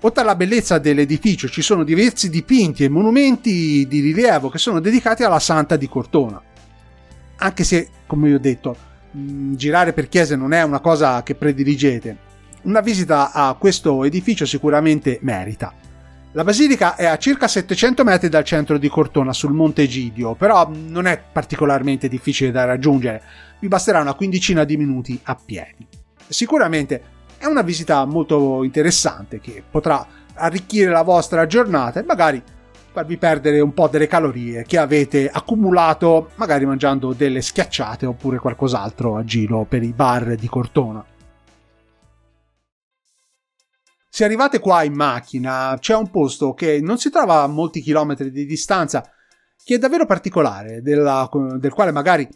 Oltre 0.00 0.22
alla 0.22 0.34
bellezza 0.34 0.78
dell'edificio 0.78 1.48
ci 1.48 1.60
sono 1.60 1.84
diversi 1.84 2.30
dipinti 2.30 2.82
e 2.84 2.88
monumenti 2.88 3.86
di 3.86 4.00
rilievo 4.00 4.48
che 4.48 4.58
sono 4.58 4.80
dedicati 4.80 5.22
alla 5.22 5.38
Santa 5.38 5.76
di 5.76 5.86
Cortona 5.86 6.42
anche 7.42 7.64
se, 7.64 7.88
come 8.06 8.28
vi 8.28 8.34
ho 8.34 8.38
detto, 8.38 8.76
mm, 9.16 9.54
girare 9.54 9.92
per 9.92 10.08
chiese 10.08 10.36
non 10.36 10.52
è 10.52 10.62
una 10.62 10.80
cosa 10.80 11.22
che 11.22 11.34
prediligete. 11.34 12.30
Una 12.62 12.80
visita 12.80 13.32
a 13.32 13.54
questo 13.54 14.04
edificio 14.04 14.46
sicuramente 14.46 15.18
merita. 15.22 15.74
La 16.34 16.44
basilica 16.44 16.94
è 16.94 17.04
a 17.04 17.18
circa 17.18 17.48
700 17.48 18.04
metri 18.04 18.28
dal 18.28 18.44
centro 18.44 18.78
di 18.78 18.88
Cortona 18.88 19.32
sul 19.32 19.52
Monte 19.52 19.82
Egidio, 19.82 20.34
però 20.34 20.70
non 20.72 21.06
è 21.06 21.20
particolarmente 21.30 22.08
difficile 22.08 22.50
da 22.50 22.64
raggiungere, 22.64 23.22
vi 23.58 23.68
basterà 23.68 24.00
una 24.00 24.14
quindicina 24.14 24.64
di 24.64 24.76
minuti 24.76 25.18
a 25.24 25.34
piedi. 25.34 25.86
Sicuramente 26.28 27.02
è 27.36 27.44
una 27.46 27.62
visita 27.62 28.04
molto 28.06 28.62
interessante 28.62 29.40
che 29.40 29.62
potrà 29.68 30.06
arricchire 30.34 30.90
la 30.90 31.02
vostra 31.02 31.44
giornata 31.46 32.00
e 32.00 32.04
magari 32.04 32.42
farvi 32.92 33.16
perdere 33.16 33.60
un 33.60 33.72
po' 33.72 33.88
delle 33.88 34.06
calorie 34.06 34.64
che 34.64 34.76
avete 34.76 35.28
accumulato 35.30 36.30
magari 36.34 36.66
mangiando 36.66 37.14
delle 37.14 37.40
schiacciate 37.40 38.04
oppure 38.04 38.38
qualcos'altro 38.38 39.16
a 39.16 39.24
giro 39.24 39.64
per 39.64 39.82
i 39.82 39.92
bar 39.92 40.34
di 40.34 40.46
Cortona. 40.46 41.04
Se 44.14 44.24
arrivate 44.24 44.58
qua 44.58 44.82
in 44.82 44.92
macchina, 44.92 45.74
c'è 45.80 45.96
un 45.96 46.10
posto 46.10 46.52
che 46.52 46.80
non 46.82 46.98
si 46.98 47.08
trova 47.08 47.44
a 47.44 47.46
molti 47.46 47.80
chilometri 47.80 48.30
di 48.30 48.44
distanza, 48.44 49.10
che 49.64 49.76
è 49.76 49.78
davvero 49.78 50.04
particolare, 50.04 50.82
della, 50.82 51.30
del 51.56 51.72
quale 51.72 51.92
magari 51.92 52.28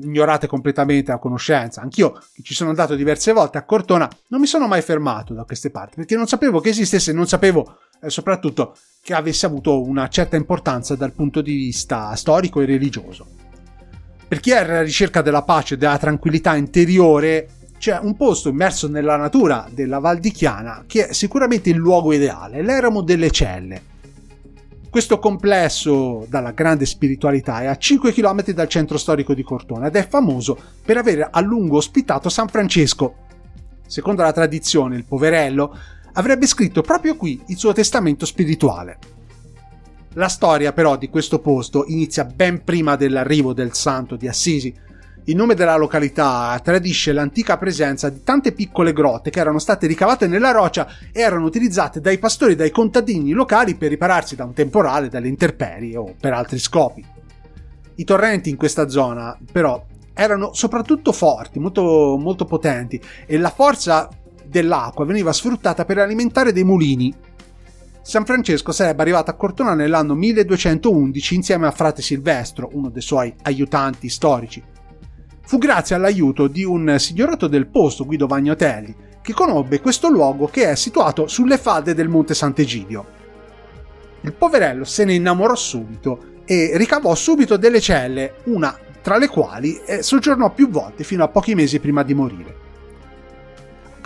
ignorate 0.00 0.46
completamente 0.46 1.12
la 1.12 1.18
conoscenza. 1.18 1.82
Anch'io, 1.82 2.18
ci 2.42 2.54
sono 2.54 2.70
andato 2.70 2.94
diverse 2.94 3.32
volte 3.32 3.58
a 3.58 3.64
Cortona, 3.64 4.08
non 4.28 4.40
mi 4.40 4.46
sono 4.46 4.66
mai 4.66 4.80
fermato 4.80 5.34
da 5.34 5.44
queste 5.44 5.70
parti, 5.70 5.96
perché 5.96 6.16
non 6.16 6.26
sapevo 6.26 6.60
che 6.60 6.70
esistesse, 6.70 7.12
non 7.12 7.26
sapevo 7.26 7.76
eh, 8.00 8.10
soprattutto 8.10 8.76
che 9.02 9.14
avesse 9.14 9.46
avuto 9.46 9.82
una 9.82 10.08
certa 10.08 10.36
importanza 10.36 10.94
dal 10.94 11.12
punto 11.12 11.40
di 11.40 11.54
vista 11.54 12.14
storico 12.14 12.60
e 12.60 12.66
religioso. 12.66 13.26
Per 14.28 14.40
chi 14.40 14.50
è 14.50 14.58
alla 14.58 14.82
ricerca 14.82 15.22
della 15.22 15.42
pace 15.42 15.74
e 15.74 15.76
della 15.78 15.96
tranquillità 15.96 16.54
interiore, 16.54 17.48
c'è 17.78 17.98
un 18.02 18.16
posto 18.16 18.48
immerso 18.50 18.88
nella 18.88 19.16
natura 19.16 19.66
della 19.70 20.00
Val 20.00 20.18
di 20.18 20.30
Chiana 20.30 20.84
che 20.86 21.08
è 21.08 21.12
sicuramente 21.12 21.70
il 21.70 21.76
luogo 21.76 22.12
ideale, 22.12 22.62
l'Eramo 22.62 23.02
delle 23.02 23.30
Celle. 23.30 23.82
Questo 24.90 25.18
complesso 25.18 26.26
dalla 26.28 26.50
grande 26.50 26.86
spiritualità 26.86 27.60
è 27.60 27.66
a 27.66 27.76
5 27.76 28.12
km 28.12 28.52
dal 28.52 28.68
centro 28.68 28.98
storico 28.98 29.32
di 29.32 29.42
Cortona 29.42 29.86
ed 29.86 29.96
è 29.96 30.06
famoso 30.06 30.58
per 30.84 30.96
aver 30.96 31.28
a 31.30 31.40
lungo 31.40 31.76
ospitato 31.76 32.28
San 32.28 32.48
Francesco. 32.48 33.26
Secondo 33.86 34.22
la 34.22 34.32
tradizione, 34.32 34.96
il 34.96 35.04
poverello 35.04 35.76
avrebbe 36.18 36.46
scritto 36.46 36.82
proprio 36.82 37.16
qui 37.16 37.40
il 37.46 37.56
suo 37.56 37.72
testamento 37.72 38.26
spirituale. 38.26 38.98
La 40.14 40.28
storia 40.28 40.72
però 40.72 40.96
di 40.96 41.08
questo 41.08 41.38
posto 41.38 41.84
inizia 41.86 42.24
ben 42.24 42.64
prima 42.64 42.96
dell'arrivo 42.96 43.52
del 43.52 43.72
santo 43.72 44.16
di 44.16 44.26
Assisi, 44.26 44.74
il 45.24 45.36
nome 45.36 45.54
della 45.54 45.76
località 45.76 46.58
tradisce 46.64 47.12
l'antica 47.12 47.56
presenza 47.58 48.08
di 48.08 48.24
tante 48.24 48.52
piccole 48.52 48.92
grotte 48.92 49.30
che 49.30 49.38
erano 49.38 49.58
state 49.58 49.86
ricavate 49.86 50.26
nella 50.26 50.50
roccia 50.50 50.88
e 51.12 51.20
erano 51.20 51.44
utilizzate 51.44 52.00
dai 52.00 52.18
pastori 52.18 52.52
e 52.54 52.56
dai 52.56 52.70
contadini 52.70 53.32
locali 53.32 53.76
per 53.76 53.90
ripararsi 53.90 54.34
da 54.34 54.44
un 54.44 54.54
temporale, 54.54 55.08
dalle 55.08 55.28
intemperie 55.28 55.96
o 55.96 56.14
per 56.18 56.32
altri 56.32 56.58
scopi. 56.58 57.04
I 57.96 58.04
torrenti 58.04 58.48
in 58.48 58.56
questa 58.56 58.88
zona, 58.88 59.38
però, 59.52 59.84
erano 60.14 60.52
soprattutto 60.54 61.12
forti, 61.12 61.58
molto, 61.58 62.16
molto 62.18 62.44
potenti, 62.46 63.00
e 63.26 63.38
la 63.38 63.50
forza 63.50 64.08
dell'acqua 64.48 65.04
veniva 65.04 65.32
sfruttata 65.32 65.84
per 65.84 65.98
alimentare 65.98 66.52
dei 66.52 66.64
mulini. 66.64 67.14
San 68.02 68.24
Francesco 68.24 68.72
sarebbe 68.72 69.02
arrivato 69.02 69.30
a 69.30 69.34
Cortona 69.34 69.74
nell'anno 69.74 70.14
1211 70.14 71.34
insieme 71.34 71.66
a 71.66 71.70
frate 71.70 72.02
Silvestro, 72.02 72.70
uno 72.72 72.88
dei 72.88 73.02
suoi 73.02 73.34
aiutanti 73.42 74.08
storici 74.08 74.62
fu 75.48 75.56
grazie 75.56 75.96
all'aiuto 75.96 76.46
di 76.46 76.62
un 76.62 76.96
signorato 76.98 77.46
del 77.46 77.68
posto, 77.68 78.04
Guido 78.04 78.26
Vagnotelli, 78.26 78.94
che 79.22 79.32
conobbe 79.32 79.80
questo 79.80 80.10
luogo 80.10 80.46
che 80.48 80.68
è 80.68 80.74
situato 80.74 81.26
sulle 81.26 81.56
falde 81.56 81.94
del 81.94 82.10
Monte 82.10 82.34
Sant'Egidio. 82.34 83.06
Il 84.20 84.34
poverello 84.34 84.84
se 84.84 85.06
ne 85.06 85.14
innamorò 85.14 85.54
subito 85.54 86.42
e 86.44 86.72
ricavò 86.74 87.14
subito 87.14 87.56
delle 87.56 87.80
celle, 87.80 88.34
una 88.44 88.78
tra 89.00 89.16
le 89.16 89.28
quali 89.28 89.80
soggiornò 90.00 90.52
più 90.52 90.68
volte 90.68 91.02
fino 91.02 91.24
a 91.24 91.28
pochi 91.28 91.54
mesi 91.54 91.80
prima 91.80 92.02
di 92.02 92.12
morire. 92.12 92.56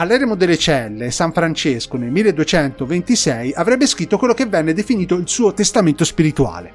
All'eremo 0.02 0.34
delle 0.34 0.58
celle, 0.58 1.12
San 1.12 1.30
Francesco 1.32 1.96
nel 1.96 2.10
1226 2.10 3.52
avrebbe 3.52 3.86
scritto 3.86 4.18
quello 4.18 4.34
che 4.34 4.46
venne 4.46 4.72
definito 4.72 5.14
il 5.14 5.28
suo 5.28 5.54
testamento 5.54 6.02
spirituale. 6.02 6.72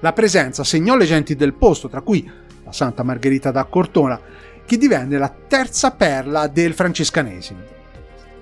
La 0.00 0.12
presenza 0.12 0.64
segnò 0.64 0.96
le 0.96 1.04
genti 1.04 1.36
del 1.36 1.54
posto, 1.54 1.88
tra 1.88 2.00
cui 2.00 2.28
la 2.64 2.72
Santa 2.72 3.04
Margherita 3.04 3.52
da 3.52 3.62
Cortona, 3.62 4.20
che 4.66 4.76
divenne 4.76 5.18
la 5.18 5.32
terza 5.46 5.92
perla 5.92 6.48
del 6.48 6.74
francescanesimo. 6.74 7.60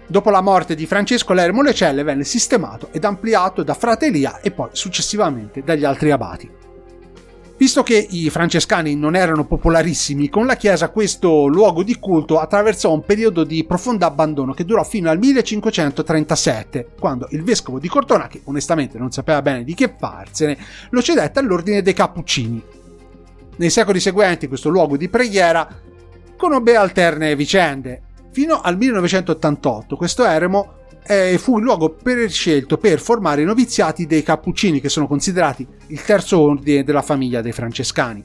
Dopo 0.06 0.30
la 0.30 0.40
morte 0.40 0.74
di 0.74 0.86
Francesco 0.86 1.34
l'ermo 1.34 1.60
Le 1.60 1.74
Celle 1.74 2.04
venne 2.04 2.24
sistemato 2.24 2.88
ed 2.90 3.04
ampliato 3.04 3.62
da 3.62 3.74
Frate 3.74 4.06
Elia 4.06 4.40
e 4.40 4.50
poi 4.50 4.70
successivamente 4.72 5.62
dagli 5.62 5.84
altri 5.84 6.10
abati. 6.10 6.50
Visto 7.58 7.82
che 7.82 8.06
i 8.08 8.30
francescani 8.30 8.94
non 8.94 9.16
erano 9.16 9.44
popolarissimi, 9.44 10.28
con 10.28 10.46
la 10.46 10.54
Chiesa 10.54 10.90
questo 10.90 11.46
luogo 11.46 11.82
di 11.82 11.98
culto 11.98 12.38
attraversò 12.38 12.92
un 12.92 13.02
periodo 13.04 13.42
di 13.42 13.64
profondo 13.64 14.06
abbandono 14.06 14.52
che 14.54 14.64
durò 14.64 14.84
fino 14.84 15.10
al 15.10 15.18
1537, 15.18 16.90
quando 17.00 17.26
il 17.32 17.42
vescovo 17.42 17.80
di 17.80 17.88
Cortona, 17.88 18.28
che 18.28 18.42
onestamente 18.44 18.96
non 18.96 19.10
sapeva 19.10 19.42
bene 19.42 19.64
di 19.64 19.74
che 19.74 19.92
farsene, 19.98 20.56
lo 20.90 21.02
cedette 21.02 21.40
all'ordine 21.40 21.82
dei 21.82 21.94
Cappuccini, 21.94 22.62
nei 23.56 23.70
secoli 23.70 23.98
seguenti 23.98 24.46
questo 24.46 24.68
luogo 24.68 24.96
di 24.96 25.08
preghiera 25.08 25.68
conobbe 26.36 26.76
alterne 26.76 27.34
vicende. 27.34 28.02
Fino 28.30 28.60
al 28.60 28.76
1988 28.76 29.96
questo 29.96 30.24
eremo 30.24 30.74
eh, 31.08 31.38
fu 31.38 31.56
il 31.56 31.64
luogo 31.64 31.88
per 31.88 32.30
scelto 32.30 32.76
per 32.76 33.00
formare 33.00 33.40
i 33.40 33.46
noviziati 33.46 34.06
dei 34.06 34.22
Cappuccini, 34.22 34.78
che 34.78 34.90
sono 34.90 35.06
considerati 35.06 35.66
il 35.86 36.02
terzo 36.02 36.38
ordine 36.38 36.84
della 36.84 37.00
famiglia 37.00 37.40
dei 37.40 37.52
Francescani. 37.52 38.22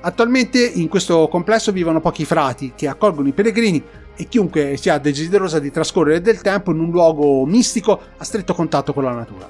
Attualmente 0.00 0.58
in 0.58 0.88
questo 0.88 1.28
complesso 1.28 1.70
vivono 1.70 2.00
pochi 2.00 2.24
frati 2.24 2.72
che 2.74 2.88
accolgono 2.88 3.28
i 3.28 3.32
pellegrini 3.32 3.82
e 4.16 4.24
chiunque 4.26 4.76
sia 4.76 4.98
desiderosa 4.98 5.60
di 5.60 5.70
trascorrere 5.70 6.20
del 6.20 6.40
tempo 6.40 6.72
in 6.72 6.80
un 6.80 6.90
luogo 6.90 7.46
mistico 7.46 8.00
a 8.16 8.24
stretto 8.24 8.52
contatto 8.52 8.92
con 8.92 9.04
la 9.04 9.12
natura. 9.12 9.48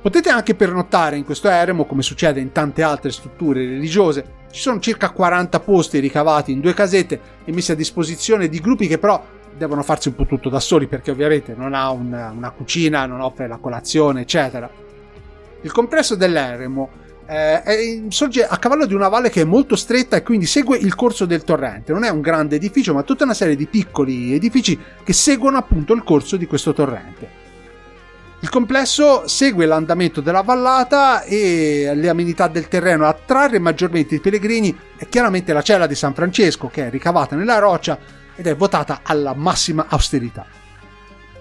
Potete 0.00 0.28
anche 0.28 0.54
pernottare 0.54 1.16
in 1.16 1.24
questo 1.24 1.48
eremo, 1.48 1.86
come 1.86 2.02
succede 2.02 2.38
in 2.38 2.52
tante 2.52 2.84
altre 2.84 3.10
strutture 3.10 3.66
religiose. 3.66 4.44
Ci 4.52 4.60
sono 4.60 4.78
circa 4.78 5.10
40 5.10 5.58
posti 5.58 5.98
ricavati 5.98 6.52
in 6.52 6.60
due 6.60 6.74
casette 6.74 7.20
e 7.44 7.52
messi 7.52 7.72
a 7.72 7.74
disposizione 7.74 8.48
di 8.48 8.60
gruppi 8.60 8.86
che 8.86 8.98
però 8.98 9.20
devono 9.56 9.82
farsi 9.82 10.08
un 10.08 10.14
po' 10.14 10.26
tutto 10.26 10.48
da 10.48 10.60
soli 10.60 10.86
perché 10.86 11.10
ovviamente 11.10 11.54
non 11.56 11.74
ha 11.74 11.90
una, 11.90 12.30
una 12.30 12.50
cucina, 12.50 13.06
non 13.06 13.20
offre 13.20 13.48
la 13.48 13.56
colazione, 13.56 14.22
eccetera. 14.22 14.68
Il 15.62 15.72
complesso 15.72 16.14
dell'eremo 16.14 16.90
eh, 17.26 17.62
è, 17.62 18.02
sorge 18.08 18.46
a 18.46 18.56
cavallo 18.58 18.86
di 18.86 18.94
una 18.94 19.08
valle 19.08 19.30
che 19.30 19.40
è 19.40 19.44
molto 19.44 19.74
stretta 19.74 20.16
e 20.16 20.22
quindi 20.22 20.46
segue 20.46 20.76
il 20.78 20.94
corso 20.94 21.26
del 21.26 21.44
torrente. 21.44 21.92
Non 21.92 22.04
è 22.04 22.08
un 22.08 22.20
grande 22.20 22.56
edificio, 22.56 22.94
ma 22.94 23.02
tutta 23.02 23.24
una 23.24 23.34
serie 23.34 23.56
di 23.56 23.66
piccoli 23.66 24.34
edifici 24.34 24.78
che 25.02 25.12
seguono 25.12 25.56
appunto 25.56 25.92
il 25.92 26.04
corso 26.04 26.36
di 26.36 26.46
questo 26.46 26.72
torrente. 26.72 27.44
Il 28.40 28.50
complesso 28.50 29.26
segue 29.26 29.64
l'andamento 29.64 30.20
della 30.20 30.42
vallata 30.42 31.22
e 31.22 31.90
le 31.94 32.08
amenità 32.08 32.48
del 32.48 32.68
terreno. 32.68 33.06
A 33.06 33.16
trarre 33.24 33.58
maggiormente 33.58 34.14
i 34.14 34.20
pellegrini 34.20 34.76
è 34.96 35.08
chiaramente 35.08 35.52
la 35.52 35.62
cella 35.62 35.86
di 35.86 35.94
San 35.94 36.14
Francesco, 36.14 36.68
che 36.68 36.86
è 36.86 36.90
ricavata 36.90 37.34
nella 37.34 37.58
roccia 37.58 37.98
ed 38.36 38.46
è 38.46 38.54
votata 38.54 39.00
alla 39.02 39.34
massima 39.34 39.86
austerità. 39.88 40.46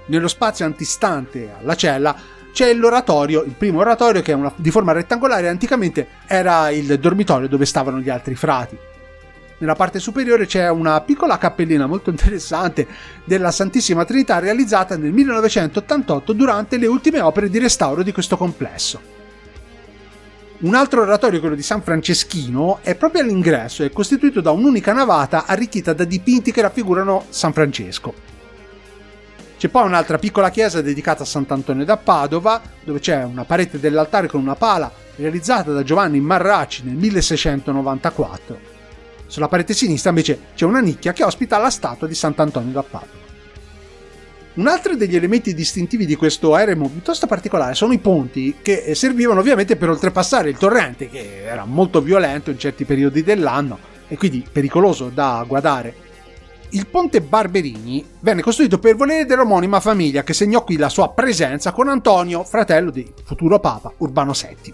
Nello 0.08 0.28
spazio 0.28 0.66
antistante 0.66 1.54
alla 1.60 1.76
cella 1.76 2.16
c'è 2.52 2.74
l'oratorio, 2.74 3.44
il 3.44 3.54
primo 3.58 3.80
oratorio 3.80 4.22
che 4.22 4.32
è 4.32 4.36
una, 4.36 4.52
di 4.56 4.72
forma 4.72 4.94
rettangolare, 4.94 5.50
anticamente 5.50 6.08
era 6.26 6.70
il 6.70 6.98
dormitorio 7.00 7.48
dove 7.48 7.66
stavano 7.66 8.00
gli 8.00 8.10
altri 8.10 8.36
frati. 8.36 8.78
Nella 9.58 9.76
parte 9.76 10.00
superiore 10.00 10.46
c'è 10.46 10.70
una 10.70 11.00
piccola 11.02 11.38
cappellina 11.38 11.86
molto 11.86 12.10
interessante 12.10 12.88
della 13.24 13.52
Santissima 13.52 14.06
Trinità 14.06 14.40
realizzata 14.40 14.98
nel 14.98 15.12
1988 15.12 16.34
durante 16.34 16.78
le 16.78 16.88
ultime 16.88 17.22
opere 17.22 17.50
di 17.50 17.60
restauro 17.60 18.04
di 18.04 18.12
questo 18.12 18.38
complesso. 18.38 19.15
Un 20.66 20.74
altro 20.74 21.04
oratorio, 21.04 21.40
quello 21.40 21.54
di 21.54 21.62
San 21.62 21.84
Franceschino, 21.84 22.80
è 22.82 22.96
proprio 22.96 23.22
all'ingresso 23.22 23.84
e 23.84 23.86
è 23.86 23.92
costituito 23.92 24.42
da 24.42 24.50
un'unica 24.50 24.94
navata 24.94 25.46
arricchita 25.46 25.94
da 25.94 26.06
dipinti 26.06 26.52
che 26.52 26.64
raffigurano 26.64 27.26
San 27.30 27.54
Francesco. 27.54 28.12
C'è 29.60 29.68
poi 29.68 29.86
un'altra 29.86 30.18
piccola 30.18 30.50
chiesa 30.50 30.82
dedicata 30.82 31.22
a 31.22 31.28
Sant'Antonio 31.28 31.86
da 31.86 31.98
Padova, 31.98 32.60
dove 32.84 32.98
c'è 32.98 33.24
una 33.24 33.46
parete 33.46 33.80
dell'altare 33.80 34.28
con 34.28 34.42
una 34.42 34.56
pala 34.56 34.92
realizzata 35.18 35.72
da 35.72 35.84
Giovanni 35.84 36.20
Marracci 36.20 36.82
nel 36.84 36.96
1694. 36.96 38.60
Sulla 39.28 39.48
parete 39.48 39.76
sinistra 39.76 40.10
invece 40.10 40.40
c'è 40.56 40.66
una 40.66 40.80
nicchia 40.80 41.14
che 41.14 41.24
ospita 41.24 41.60
la 41.60 41.70
statua 41.70 42.08
di 42.08 42.16
Sant'Antonio 42.16 42.72
da 42.72 42.82
Padova. 42.82 43.25
Un 44.56 44.68
altro 44.68 44.96
degli 44.96 45.18
elementi 45.18 45.54
distintivi 45.54 46.06
di 46.06 46.16
questo 46.16 46.56
eremo 46.56 46.88
piuttosto 46.88 47.28
particolare 47.28 47.74
sono 47.74 47.92
i 47.92 48.00
ponti 48.00 48.56
che 48.62 48.96
servivano 48.96 49.42
ovviamente 49.42 49.76
per 49.76 49.90
oltrepassare 49.90 50.50
il 50.50 50.58
torrente 50.58 51.10
che 51.10 51.44
era 51.44 51.66
molto 51.66 52.00
violento 52.00 52.52
in 52.52 52.58
certi 52.58 52.86
periodi 52.86 53.22
dell'anno 53.22 53.78
e 54.08 54.16
quindi 54.16 54.46
pericoloso 54.50 55.10
da 55.10 55.44
guardare. 55.46 55.94
Il 56.70 56.88
ponte 56.88 57.20
Barberini 57.20 58.06
venne 58.22 58.42
costruito 58.42 58.80
per 58.80 58.96
volere 58.96 59.26
dell'omonima 59.26 59.82
famiglia 59.82 60.24
che 60.24 60.34
segnò 60.34 60.64
qui 60.64 60.78
la 60.78 60.88
sua 60.88 61.12
presenza 61.12 61.74
con 61.74 61.90
Antonio, 61.90 62.46
fratello 62.46 62.92
di 62.92 63.06
futuro 63.26 63.60
papa 63.60 63.92
Urbano 63.98 64.32
VII. 64.32 64.74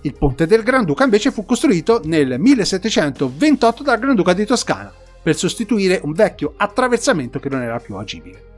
Il 0.00 0.14
ponte 0.14 0.46
del 0.46 0.62
Granduca 0.62 1.04
invece 1.04 1.30
fu 1.30 1.44
costruito 1.44 2.00
nel 2.04 2.40
1728 2.40 3.82
dal 3.82 3.98
Granduca 3.98 4.32
di 4.32 4.46
Toscana 4.46 4.90
per 5.22 5.36
sostituire 5.36 6.00
un 6.02 6.12
vecchio 6.12 6.54
attraversamento 6.56 7.38
che 7.38 7.50
non 7.50 7.60
era 7.60 7.78
più 7.78 7.96
agibile. 7.96 8.52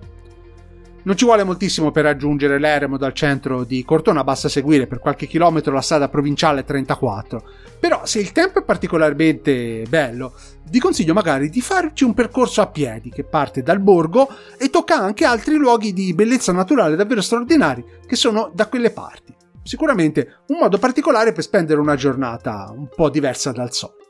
Non 1.07 1.17
ci 1.17 1.25
vuole 1.25 1.45
moltissimo 1.45 1.93
per 1.93 2.03
raggiungere 2.03 2.59
l'Eremo 2.59 2.97
dal 2.97 3.13
centro 3.13 3.63
di 3.63 3.85
Cortona, 3.85 4.25
basta 4.25 4.49
seguire 4.49 4.89
per 4.89 4.99
qualche 4.99 5.29
chilometro 5.29 5.73
la 5.73 5.81
strada 5.81 6.09
provinciale 6.09 6.65
34. 6.65 7.49
Però 7.79 8.05
se 8.05 8.19
il 8.19 8.33
tempo 8.33 8.59
è 8.59 8.65
particolarmente 8.65 9.85
bello, 9.89 10.35
vi 10.69 10.81
consiglio 10.81 11.15
magari 11.15 11.49
di 11.49 11.61
farci 11.61 12.03
un 12.03 12.13
percorso 12.13 12.61
a 12.61 12.67
piedi 12.67 13.11
che 13.11 13.23
parte 13.23 13.63
dal 13.63 13.79
borgo 13.79 14.29
e 14.59 14.69
tocca 14.69 14.97
anche 14.97 15.25
altri 15.25 15.55
luoghi 15.55 15.93
di 15.93 16.13
bellezza 16.13 16.51
naturale 16.51 16.97
davvero 16.97 17.23
straordinari 17.23 17.85
che 18.05 18.17
sono 18.17 18.51
da 18.53 18.67
quelle 18.67 18.91
parti. 18.91 19.33
Sicuramente 19.63 20.39
un 20.49 20.59
modo 20.59 20.77
particolare 20.79 21.31
per 21.31 21.45
spendere 21.45 21.79
una 21.79 21.95
giornata 21.95 22.73
un 22.77 22.89
po' 22.93 23.11
diversa 23.11 23.53
dal 23.53 23.73
solito. 23.73 24.05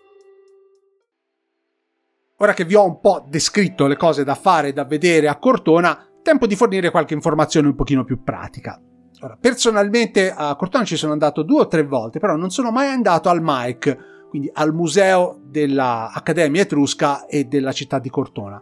Ora 2.38 2.54
che 2.54 2.64
vi 2.64 2.74
ho 2.74 2.87
un 2.87 3.00
po' 3.00 3.22
descritto 3.28 3.87
le 3.87 3.98
cose 3.98 4.24
da 4.24 4.35
fare 4.35 4.68
e 4.68 4.72
da 4.72 4.85
vedere 4.85 5.28
a 5.28 5.37
Cortona, 5.37 6.06
tempo 6.26 6.48
di 6.48 6.56
fornire 6.56 6.90
qualche 6.90 7.14
informazione 7.14 7.68
un 7.68 7.76
pochino 7.76 8.02
più 8.02 8.24
pratica. 8.24 8.82
Ora, 9.20 9.38
personalmente 9.40 10.32
a 10.32 10.56
Cortona 10.56 10.84
ci 10.84 10.96
sono 10.96 11.12
andato 11.12 11.44
due 11.44 11.60
o 11.60 11.68
tre 11.68 11.84
volte, 11.84 12.18
però 12.18 12.34
non 12.34 12.50
sono 12.50 12.72
mai 12.72 12.88
andato 12.88 13.28
al 13.28 13.40
MAEC, 13.40 14.26
quindi 14.28 14.50
al 14.52 14.74
museo 14.74 15.40
dell'Accademia 15.44 16.62
Etrusca 16.62 17.26
e 17.26 17.44
della 17.44 17.70
città 17.70 18.00
di 18.00 18.10
Cortona. 18.10 18.60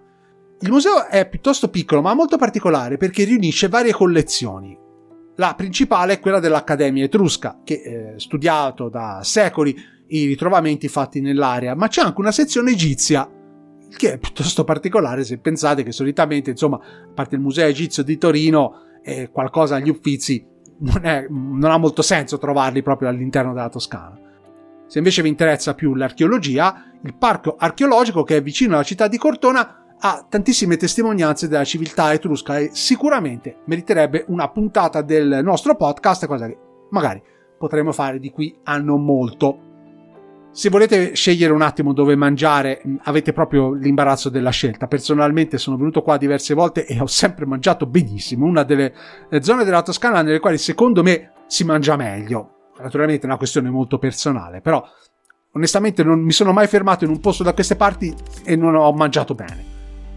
Il 0.60 0.70
museo 0.70 1.06
è 1.06 1.26
piuttosto 1.26 1.70
piccolo, 1.70 2.02
ma 2.02 2.12
molto 2.12 2.36
particolare 2.36 2.98
perché 2.98 3.24
riunisce 3.24 3.68
varie 3.68 3.92
collezioni. 3.92 4.78
La 5.36 5.54
principale 5.56 6.12
è 6.12 6.20
quella 6.20 6.40
dell'Accademia 6.40 7.04
Etrusca, 7.04 7.62
che 7.64 7.80
è 7.80 8.18
studiato 8.18 8.90
da 8.90 9.20
secoli 9.22 9.74
i 10.08 10.26
ritrovamenti 10.26 10.86
fatti 10.88 11.22
nell'area, 11.22 11.74
ma 11.74 11.88
c'è 11.88 12.02
anche 12.02 12.20
una 12.20 12.30
sezione 12.30 12.72
egizia 12.72 13.28
che 13.96 14.14
è 14.14 14.18
piuttosto 14.18 14.64
particolare 14.64 15.24
se 15.24 15.38
pensate 15.38 15.82
che 15.82 15.92
solitamente, 15.92 16.50
insomma, 16.50 16.76
a 16.76 17.12
parte 17.14 17.34
il 17.34 17.40
Museo 17.40 17.66
Egizio 17.66 18.02
di 18.02 18.18
Torino, 18.18 18.82
eh, 19.02 19.30
qualcosa 19.30 19.76
agli 19.76 19.90
Uffizi 19.90 20.44
non, 20.78 21.04
è, 21.04 21.26
non 21.28 21.70
ha 21.70 21.78
molto 21.78 22.02
senso 22.02 22.38
trovarli 22.38 22.82
proprio 22.82 23.08
all'interno 23.08 23.52
della 23.52 23.68
Toscana. 23.68 24.18
Se 24.86 24.98
invece 24.98 25.22
vi 25.22 25.28
interessa 25.28 25.74
più 25.74 25.94
l'archeologia, 25.94 26.90
il 27.02 27.14
parco 27.16 27.56
archeologico 27.58 28.22
che 28.22 28.36
è 28.36 28.42
vicino 28.42 28.74
alla 28.74 28.82
città 28.82 29.08
di 29.08 29.18
Cortona 29.18 29.84
ha 29.98 30.26
tantissime 30.28 30.76
testimonianze 30.76 31.48
della 31.48 31.64
civiltà 31.64 32.12
etrusca 32.12 32.58
e 32.58 32.70
sicuramente 32.72 33.58
meriterebbe 33.66 34.24
una 34.28 34.50
puntata 34.50 35.00
del 35.02 35.40
nostro 35.42 35.76
podcast, 35.76 36.26
cosa 36.26 36.46
che 36.46 36.58
magari 36.90 37.22
potremo 37.56 37.92
fare 37.92 38.18
di 38.18 38.30
qui 38.30 38.54
a 38.64 38.78
non 38.78 39.04
molto. 39.04 39.72
Se 40.54 40.68
volete 40.68 41.16
scegliere 41.16 41.52
un 41.52 41.62
attimo 41.62 41.92
dove 41.92 42.14
mangiare, 42.14 42.80
avete 43.02 43.32
proprio 43.32 43.72
l'imbarazzo 43.72 44.28
della 44.28 44.50
scelta. 44.50 44.86
Personalmente 44.86 45.58
sono 45.58 45.76
venuto 45.76 46.00
qua 46.00 46.16
diverse 46.16 46.54
volte 46.54 46.86
e 46.86 47.00
ho 47.00 47.08
sempre 47.08 47.44
mangiato 47.44 47.86
benissimo. 47.86 48.46
Una 48.46 48.62
delle 48.62 48.94
eh, 49.30 49.42
zone 49.42 49.64
della 49.64 49.82
Toscana 49.82 50.22
nelle 50.22 50.38
quali 50.38 50.56
secondo 50.56 51.02
me 51.02 51.32
si 51.48 51.64
mangia 51.64 51.96
meglio. 51.96 52.70
Naturalmente 52.80 53.24
è 53.24 53.26
una 53.26 53.36
questione 53.36 53.68
molto 53.68 53.98
personale, 53.98 54.60
però 54.60 54.80
onestamente 55.54 56.04
non 56.04 56.20
mi 56.20 56.30
sono 56.30 56.52
mai 56.52 56.68
fermato 56.68 57.02
in 57.02 57.10
un 57.10 57.18
posto 57.18 57.42
da 57.42 57.52
queste 57.52 57.74
parti 57.74 58.14
e 58.44 58.54
non 58.54 58.76
ho 58.76 58.92
mangiato 58.92 59.34
bene. 59.34 59.64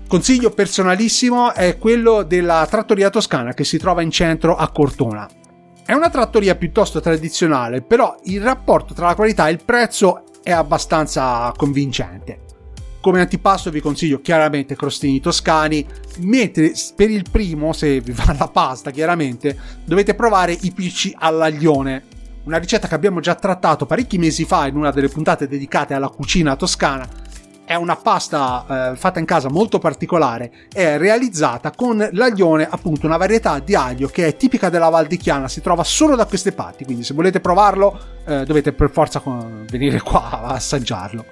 Consiglio 0.07 0.51
personalissimo 0.51 1.51
è 1.51 1.79
quello 1.79 2.21
della 2.21 2.67
trattoria 2.69 3.09
toscana 3.09 3.55
che 3.55 3.63
si 3.63 3.79
trova 3.79 4.03
in 4.03 4.11
centro 4.11 4.55
a 4.55 4.69
Cortona. 4.69 5.27
È 5.87 5.93
una 5.93 6.09
trattoria 6.09 6.55
piuttosto 6.55 6.99
tradizionale, 6.99 7.81
però 7.81 8.13
il 8.25 8.41
rapporto 8.43 8.93
tra 8.93 9.07
la 9.07 9.15
qualità 9.15 9.47
e 9.47 9.51
il 9.51 9.63
prezzo 9.63 10.23
è 10.47 10.53
abbastanza 10.53 11.51
convincente. 11.57 12.39
Come 13.01 13.19
antipasto 13.19 13.69
vi 13.69 13.81
consiglio 13.81 14.21
chiaramente 14.21 14.77
crostini 14.77 15.19
toscani, 15.19 15.85
mentre 16.19 16.71
per 16.95 17.09
il 17.09 17.25
primo, 17.29 17.73
se 17.73 17.99
vi 17.99 18.13
va 18.13 18.33
la 18.37 18.47
pasta 18.47 18.91
chiaramente, 18.91 19.57
dovete 19.83 20.15
provare 20.15 20.57
i 20.61 20.71
picci 20.71 21.13
all'aglione, 21.19 22.01
una 22.45 22.59
ricetta 22.59 22.87
che 22.87 22.95
abbiamo 22.95 23.19
già 23.19 23.35
trattato 23.35 23.85
parecchi 23.85 24.17
mesi 24.17 24.45
fa 24.45 24.67
in 24.67 24.77
una 24.77 24.91
delle 24.91 25.09
puntate 25.09 25.49
dedicate 25.49 25.93
alla 25.93 26.07
cucina 26.07 26.55
toscana 26.55 27.05
è 27.67 27.75
una 27.75 27.97
pasta 27.97 28.91
eh, 28.91 28.95
fatta 28.95 29.19
in 29.19 29.25
casa 29.25 29.49
molto 29.49 29.77
particolare, 29.77 30.51
è 30.71 30.97
realizzata 30.97 31.71
con 31.71 32.07
l'aglione, 32.13 32.65
appunto 32.65 33.05
una 33.05 33.17
varietà 33.17 33.59
di 33.59 33.75
aglio 33.75 34.07
che 34.07 34.25
è 34.25 34.37
tipica 34.37 34.69
della 34.69 34.87
Val 34.87 35.05
di 35.05 35.17
Chiana, 35.17 35.49
si 35.49 35.59
trova 35.59 35.83
solo 35.83 36.15
da 36.15 36.25
queste 36.25 36.53
parti, 36.53 36.85
quindi 36.85 37.03
se 37.03 37.13
volete 37.13 37.41
provarlo 37.41 37.99
eh, 38.25 38.45
dovete 38.45 38.71
per 38.71 38.89
forza 38.89 39.21
venire 39.69 39.99
qua 39.99 40.43
a 40.43 40.53
assaggiarlo. 40.53 41.25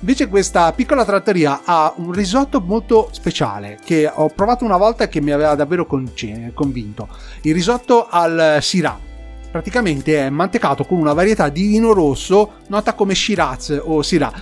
Invece 0.00 0.28
questa 0.28 0.70
piccola 0.74 1.02
trattoria 1.02 1.62
ha 1.64 1.94
un 1.96 2.12
risotto 2.12 2.60
molto 2.60 3.08
speciale 3.12 3.78
che 3.82 4.06
ho 4.12 4.28
provato 4.28 4.66
una 4.66 4.76
volta 4.76 5.04
e 5.04 5.08
che 5.08 5.22
mi 5.22 5.30
aveva 5.30 5.54
davvero 5.54 5.86
convinto. 5.86 7.08
Il 7.40 7.54
risotto 7.54 8.06
al 8.10 8.58
Syrah. 8.60 9.12
Praticamente 9.50 10.26
è 10.26 10.28
mantecato 10.28 10.84
con 10.84 10.98
una 10.98 11.14
varietà 11.14 11.48
di 11.48 11.68
vino 11.68 11.94
rosso 11.94 12.54
nota 12.66 12.92
come 12.92 13.14
Shiraz 13.14 13.80
o 13.82 14.02
Syrah 14.02 14.32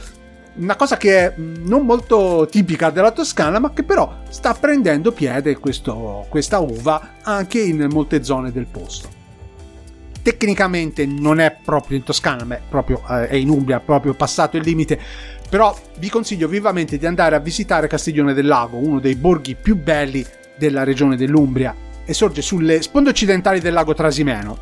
una 0.55 0.77
cosa 0.77 0.97
che 0.97 1.19
è 1.19 1.35
non 1.37 1.87
molto 1.87 2.47
tipica 2.51 2.91
della 2.91 3.11
Toscana, 3.11 3.59
ma 3.59 3.73
che 3.73 3.85
però 3.85 4.21
sta 4.29 4.55
prendendo 4.55 5.13
piede 5.13 5.57
questo, 5.59 6.27
questa 6.29 6.59
uva 6.59 7.15
anche 7.23 7.61
in 7.61 7.87
molte 7.91 8.23
zone 8.23 8.53
del 8.53 8.67
posto. 8.67 9.21
Tecnicamente 10.23 11.07
non 11.07 11.41
è 11.41 11.57
proprio 11.65 11.97
in 11.97 12.05
Toscana, 12.05 12.45
ma 12.45 12.57
è, 12.57 12.61
proprio, 12.69 13.03
eh, 13.09 13.29
è 13.29 13.35
in 13.35 13.49
Umbria, 13.49 13.81
proprio 13.81 14.15
passato 14.15 14.57
il 14.57 14.63
limite, 14.63 14.99
però 15.49 15.77
vi 15.99 16.09
consiglio 16.09 16.49
vivamente 16.49 16.97
di 16.97 17.07
andare 17.07 17.35
a 17.35 17.41
visitare 17.41 17.89
Castiglione 17.89 18.35
del 18.35 18.47
Lago, 18.47 18.77
uno 18.77 19.01
dei 19.01 19.17
borghi 19.17 19.55
più 19.55 19.77
belli 19.77 20.25
della 20.57 20.85
regione 20.85 21.17
dell'Umbria, 21.17 21.75
e 22.05 22.15
sorge 22.15 22.43
sulle 22.43 22.83
sponde 22.83 23.11
occidentali 23.11 23.59
del 23.61 23.73
lago 23.73 23.95
Trasimeno. 23.95 24.59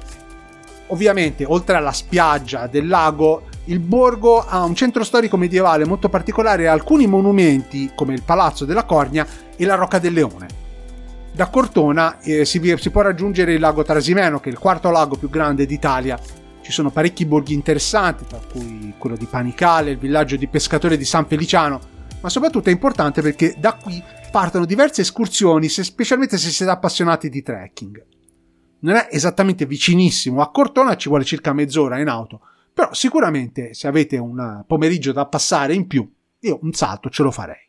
Ovviamente, 0.89 1.45
oltre 1.45 1.77
alla 1.77 1.93
spiaggia 1.93 2.67
del 2.67 2.87
lago, 2.87 3.49
il 3.65 3.79
borgo 3.79 4.45
ha 4.45 4.63
un 4.65 4.75
centro 4.75 5.05
storico 5.05 5.37
medievale 5.37 5.85
molto 5.85 6.09
particolare 6.09 6.65
e 6.65 6.67
alcuni 6.67 7.07
monumenti, 7.07 7.91
come 7.95 8.15
il 8.15 8.23
Palazzo 8.23 8.65
della 8.65 8.85
Cornia 8.85 9.27
e 9.57 9.65
la 9.65 9.75
Rocca 9.75 9.99
del 9.99 10.15
Leone. 10.15 10.47
Da 11.33 11.49
Cortona 11.49 12.19
eh, 12.21 12.45
si, 12.45 12.61
si, 12.79 12.91
può 12.91 13.03
raggiungere 13.03 13.53
il 13.53 13.61
lago 13.61 13.83
Trasimeno, 13.83 14.41
che 14.41 14.49
è 14.49 14.53
il 14.53 14.59
quarto 14.59 14.91
lago 14.91 15.17
più 15.17 15.31
grande 15.31 15.67
d'Italia. 15.67 16.19
Ci 16.63 16.73
sono 16.73 16.91
parecchi 16.91 17.25
borghi 17.27 17.55
interessanti, 17.55 18.25
tra 18.27 18.41
cui 18.51 18.95
quello 18.99 19.17
di 19.17 19.27
Panicale, 19.27 19.93
il 19.93 19.99
villaggio 19.99 20.37
di 20.37 20.49
pescatori 20.49 20.97
di 20.97 21.05
San 21.05 21.27
Feliciano, 21.27 21.81
ma 22.21 22.29
soprattutto 22.29 22.69
è 22.69 22.73
importante 22.73 23.23
perché 23.23 23.55
da 23.59 23.75
qui 23.75 24.03
partono 24.31 24.65
diverse 24.65 25.03
escursioni, 25.03 25.69
se, 25.69 25.85
specialmente 25.85 26.39
se 26.39 26.51
siete 26.51 26.71
appassionati 26.71 27.29
di 27.29 27.43
trekking. 27.43 28.05
Non 28.81 28.97
è 28.97 29.09
esattamente 29.11 29.67
vicinissimo, 29.67 30.41
a 30.41 30.51
Cortona 30.51 30.97
ci 30.97 31.09
vuole 31.09 31.25
circa 31.25 31.53
mezz'ora 31.53 31.99
in 31.99 32.09
auto, 32.09 32.41
però 32.81 32.95
sicuramente 32.95 33.75
se 33.75 33.89
avete 33.89 34.17
un 34.17 34.65
pomeriggio 34.67 35.13
da 35.13 35.27
passare 35.27 35.75
in 35.75 35.87
più, 35.87 36.11
io 36.39 36.59
un 36.63 36.73
salto 36.73 37.11
ce 37.11 37.23
lo 37.23 37.31
farei. 37.31 37.69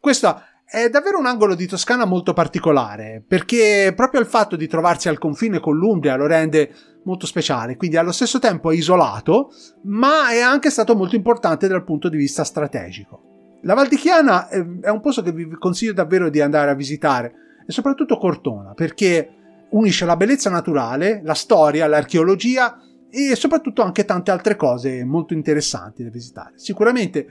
Questo 0.00 0.40
è 0.64 0.88
davvero 0.88 1.18
un 1.18 1.26
angolo 1.26 1.54
di 1.54 1.66
Toscana 1.66 2.06
molto 2.06 2.32
particolare, 2.32 3.22
perché 3.26 3.92
proprio 3.94 4.22
il 4.22 4.26
fatto 4.26 4.56
di 4.56 4.66
trovarsi 4.66 5.10
al 5.10 5.18
confine 5.18 5.60
con 5.60 5.76
l'Umbria 5.76 6.16
lo 6.16 6.26
rende 6.26 6.74
molto 7.04 7.26
speciale, 7.26 7.76
quindi 7.76 7.98
allo 7.98 8.10
stesso 8.10 8.38
tempo 8.38 8.70
è 8.70 8.74
isolato, 8.74 9.50
ma 9.82 10.30
è 10.30 10.40
anche 10.40 10.70
stato 10.70 10.96
molto 10.96 11.14
importante 11.14 11.68
dal 11.68 11.84
punto 11.84 12.08
di 12.08 12.16
vista 12.16 12.42
strategico. 12.42 13.58
La 13.64 13.74
Val 13.74 13.88
di 13.88 13.96
Chiana 13.96 14.48
è 14.48 14.88
un 14.88 15.00
posto 15.02 15.20
che 15.20 15.32
vi 15.32 15.46
consiglio 15.58 15.92
davvero 15.92 16.30
di 16.30 16.40
andare 16.40 16.70
a 16.70 16.74
visitare, 16.74 17.34
e 17.66 17.70
soprattutto 17.70 18.16
Cortona, 18.16 18.72
perché 18.72 19.66
unisce 19.72 20.06
la 20.06 20.16
bellezza 20.16 20.48
naturale, 20.48 21.20
la 21.22 21.34
storia, 21.34 21.86
l'archeologia 21.86 22.78
e 23.12 23.36
soprattutto 23.36 23.82
anche 23.82 24.06
tante 24.06 24.30
altre 24.30 24.56
cose 24.56 25.04
molto 25.04 25.34
interessanti 25.34 26.02
da 26.02 26.08
visitare. 26.08 26.52
Sicuramente, 26.56 27.26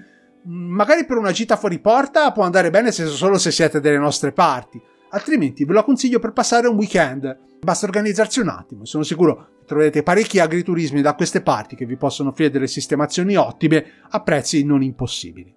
mm, 0.48 0.72
magari 0.72 1.06
per 1.06 1.18
una 1.18 1.32
gita 1.32 1.56
fuori 1.56 1.80
porta 1.80 2.32
può 2.32 2.44
andare 2.44 2.70
bene 2.70 2.92
se 2.92 3.08
solo 3.08 3.40
se 3.40 3.50
siete 3.50 3.80
delle 3.80 3.98
nostre 3.98 4.32
parti, 4.32 4.80
altrimenti 5.10 5.66
ve 5.66 5.74
lo 5.74 5.84
consiglio 5.84 6.20
per 6.20 6.34
passare 6.34 6.68
un 6.68 6.78
weekend. 6.78 7.36
Basta 7.60 7.88
organizzarsi 7.88 8.40
un 8.40 8.50
attimo, 8.50 8.86
sono 8.86 9.04
sicuro 9.04 9.50
che 9.62 9.66
troverete 9.66 10.04
parecchi 10.04 10.40
agriturismi 10.40 11.02
da 11.02 11.16
queste 11.16 11.42
parti 11.42 11.76
che 11.76 11.86
vi 11.86 11.98
possono 11.98 12.30
offrire 12.30 12.52
delle 12.52 12.68
sistemazioni 12.68 13.36
ottime 13.36 13.86
a 14.10 14.22
prezzi 14.22 14.64
non 14.64 14.84
impossibili. 14.84 15.56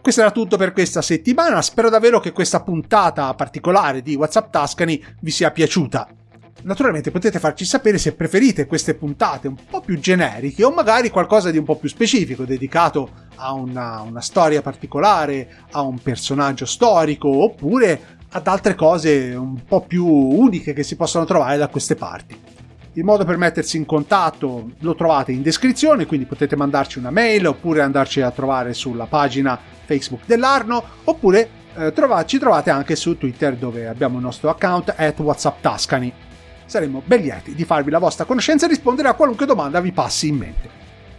Questo 0.00 0.22
era 0.22 0.30
tutto 0.30 0.56
per 0.56 0.72
questa 0.72 1.02
settimana, 1.02 1.60
spero 1.60 1.90
davvero 1.90 2.20
che 2.20 2.30
questa 2.30 2.62
puntata 2.62 3.34
particolare 3.34 4.02
di 4.02 4.14
WhatsApp 4.14 4.52
Tuscany 4.52 5.02
vi 5.20 5.30
sia 5.32 5.50
piaciuta. 5.50 6.08
Naturalmente 6.62 7.10
potete 7.10 7.38
farci 7.38 7.64
sapere 7.64 7.98
se 7.98 8.14
preferite 8.14 8.66
queste 8.66 8.94
puntate 8.94 9.46
un 9.46 9.56
po' 9.68 9.80
più 9.82 9.98
generiche 9.98 10.64
o 10.64 10.72
magari 10.72 11.10
qualcosa 11.10 11.50
di 11.50 11.58
un 11.58 11.64
po' 11.64 11.76
più 11.76 11.88
specifico, 11.88 12.44
dedicato 12.44 13.10
a 13.36 13.52
una, 13.52 14.00
una 14.00 14.20
storia 14.20 14.62
particolare, 14.62 15.48
a 15.72 15.82
un 15.82 15.98
personaggio 15.98 16.64
storico 16.64 17.28
oppure 17.28 18.14
ad 18.30 18.46
altre 18.48 18.74
cose 18.74 19.34
un 19.34 19.64
po' 19.64 19.82
più 19.82 20.06
uniche 20.06 20.72
che 20.72 20.82
si 20.82 20.96
possono 20.96 21.24
trovare 21.24 21.56
da 21.56 21.68
queste 21.68 21.94
parti. 21.94 22.38
Il 22.94 23.04
modo 23.04 23.24
per 23.24 23.36
mettersi 23.36 23.76
in 23.76 23.84
contatto 23.84 24.70
lo 24.78 24.94
trovate 24.94 25.30
in 25.30 25.42
descrizione, 25.42 26.06
quindi 26.06 26.24
potete 26.24 26.56
mandarci 26.56 26.98
una 26.98 27.10
mail 27.10 27.46
oppure 27.46 27.82
andarci 27.82 28.22
a 28.22 28.30
trovare 28.30 28.72
sulla 28.72 29.04
pagina 29.04 29.58
Facebook 29.84 30.22
dell'Arno 30.24 30.82
oppure 31.04 31.48
eh, 31.76 31.92
trova- 31.92 32.24
ci 32.24 32.38
trovate 32.38 32.70
anche 32.70 32.96
su 32.96 33.18
Twitter 33.18 33.54
dove 33.56 33.86
abbiamo 33.86 34.16
il 34.16 34.24
nostro 34.24 34.48
account 34.48 34.94
at 34.96 35.18
WhatsApp 35.20 35.60
Tascani. 35.60 36.12
Saremo 36.66 37.02
ben 37.04 37.22
lieti 37.22 37.54
di 37.54 37.64
farvi 37.64 37.90
la 37.90 37.98
vostra 37.98 38.24
conoscenza 38.24 38.66
e 38.66 38.68
rispondere 38.68 39.08
a 39.08 39.14
qualunque 39.14 39.46
domanda 39.46 39.80
vi 39.80 39.92
passi 39.92 40.28
in 40.28 40.36
mente. 40.36 40.68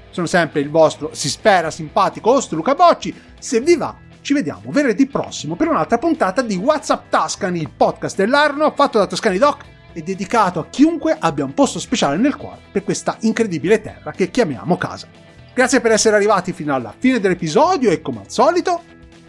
Sono 0.09 0.27
sempre 0.27 0.61
il 0.61 0.69
vostro, 0.69 1.09
si 1.13 1.29
spera, 1.29 1.71
simpatico 1.71 2.31
host 2.31 2.51
Luca 2.53 2.75
Bocci. 2.75 3.13
Se 3.39 3.61
vi 3.61 3.75
va, 3.75 3.95
ci 4.21 4.33
vediamo 4.33 4.71
venerdì 4.71 5.07
prossimo 5.07 5.55
per 5.55 5.69
un'altra 5.69 5.97
puntata 5.97 6.41
di 6.41 6.55
WhatsApp 6.55 7.09
Tascani, 7.09 7.61
il 7.61 7.71
podcast 7.75 8.17
dell'Arno 8.17 8.71
fatto 8.71 8.97
da 8.97 9.07
Toscani 9.07 9.37
Doc 9.37 9.63
e 9.93 10.03
dedicato 10.03 10.59
a 10.59 10.67
chiunque 10.67 11.15
abbia 11.17 11.45
un 11.45 11.53
posto 11.53 11.79
speciale 11.79 12.17
nel 12.17 12.35
cuore 12.35 12.59
per 12.71 12.83
questa 12.83 13.17
incredibile 13.21 13.81
terra 13.81 14.11
che 14.11 14.29
chiamiamo 14.29 14.77
casa. 14.77 15.07
Grazie 15.53 15.79
per 15.79 15.91
essere 15.91 16.15
arrivati 16.15 16.51
fino 16.51 16.75
alla 16.75 16.93
fine 16.95 17.19
dell'episodio 17.19 17.89
e 17.89 18.01
come 18.01 18.19
al 18.19 18.31
solito, 18.31 18.81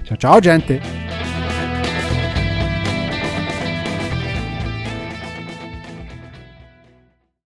ciao 0.03 0.17
ciao 0.17 0.41
gente! 0.41 1.28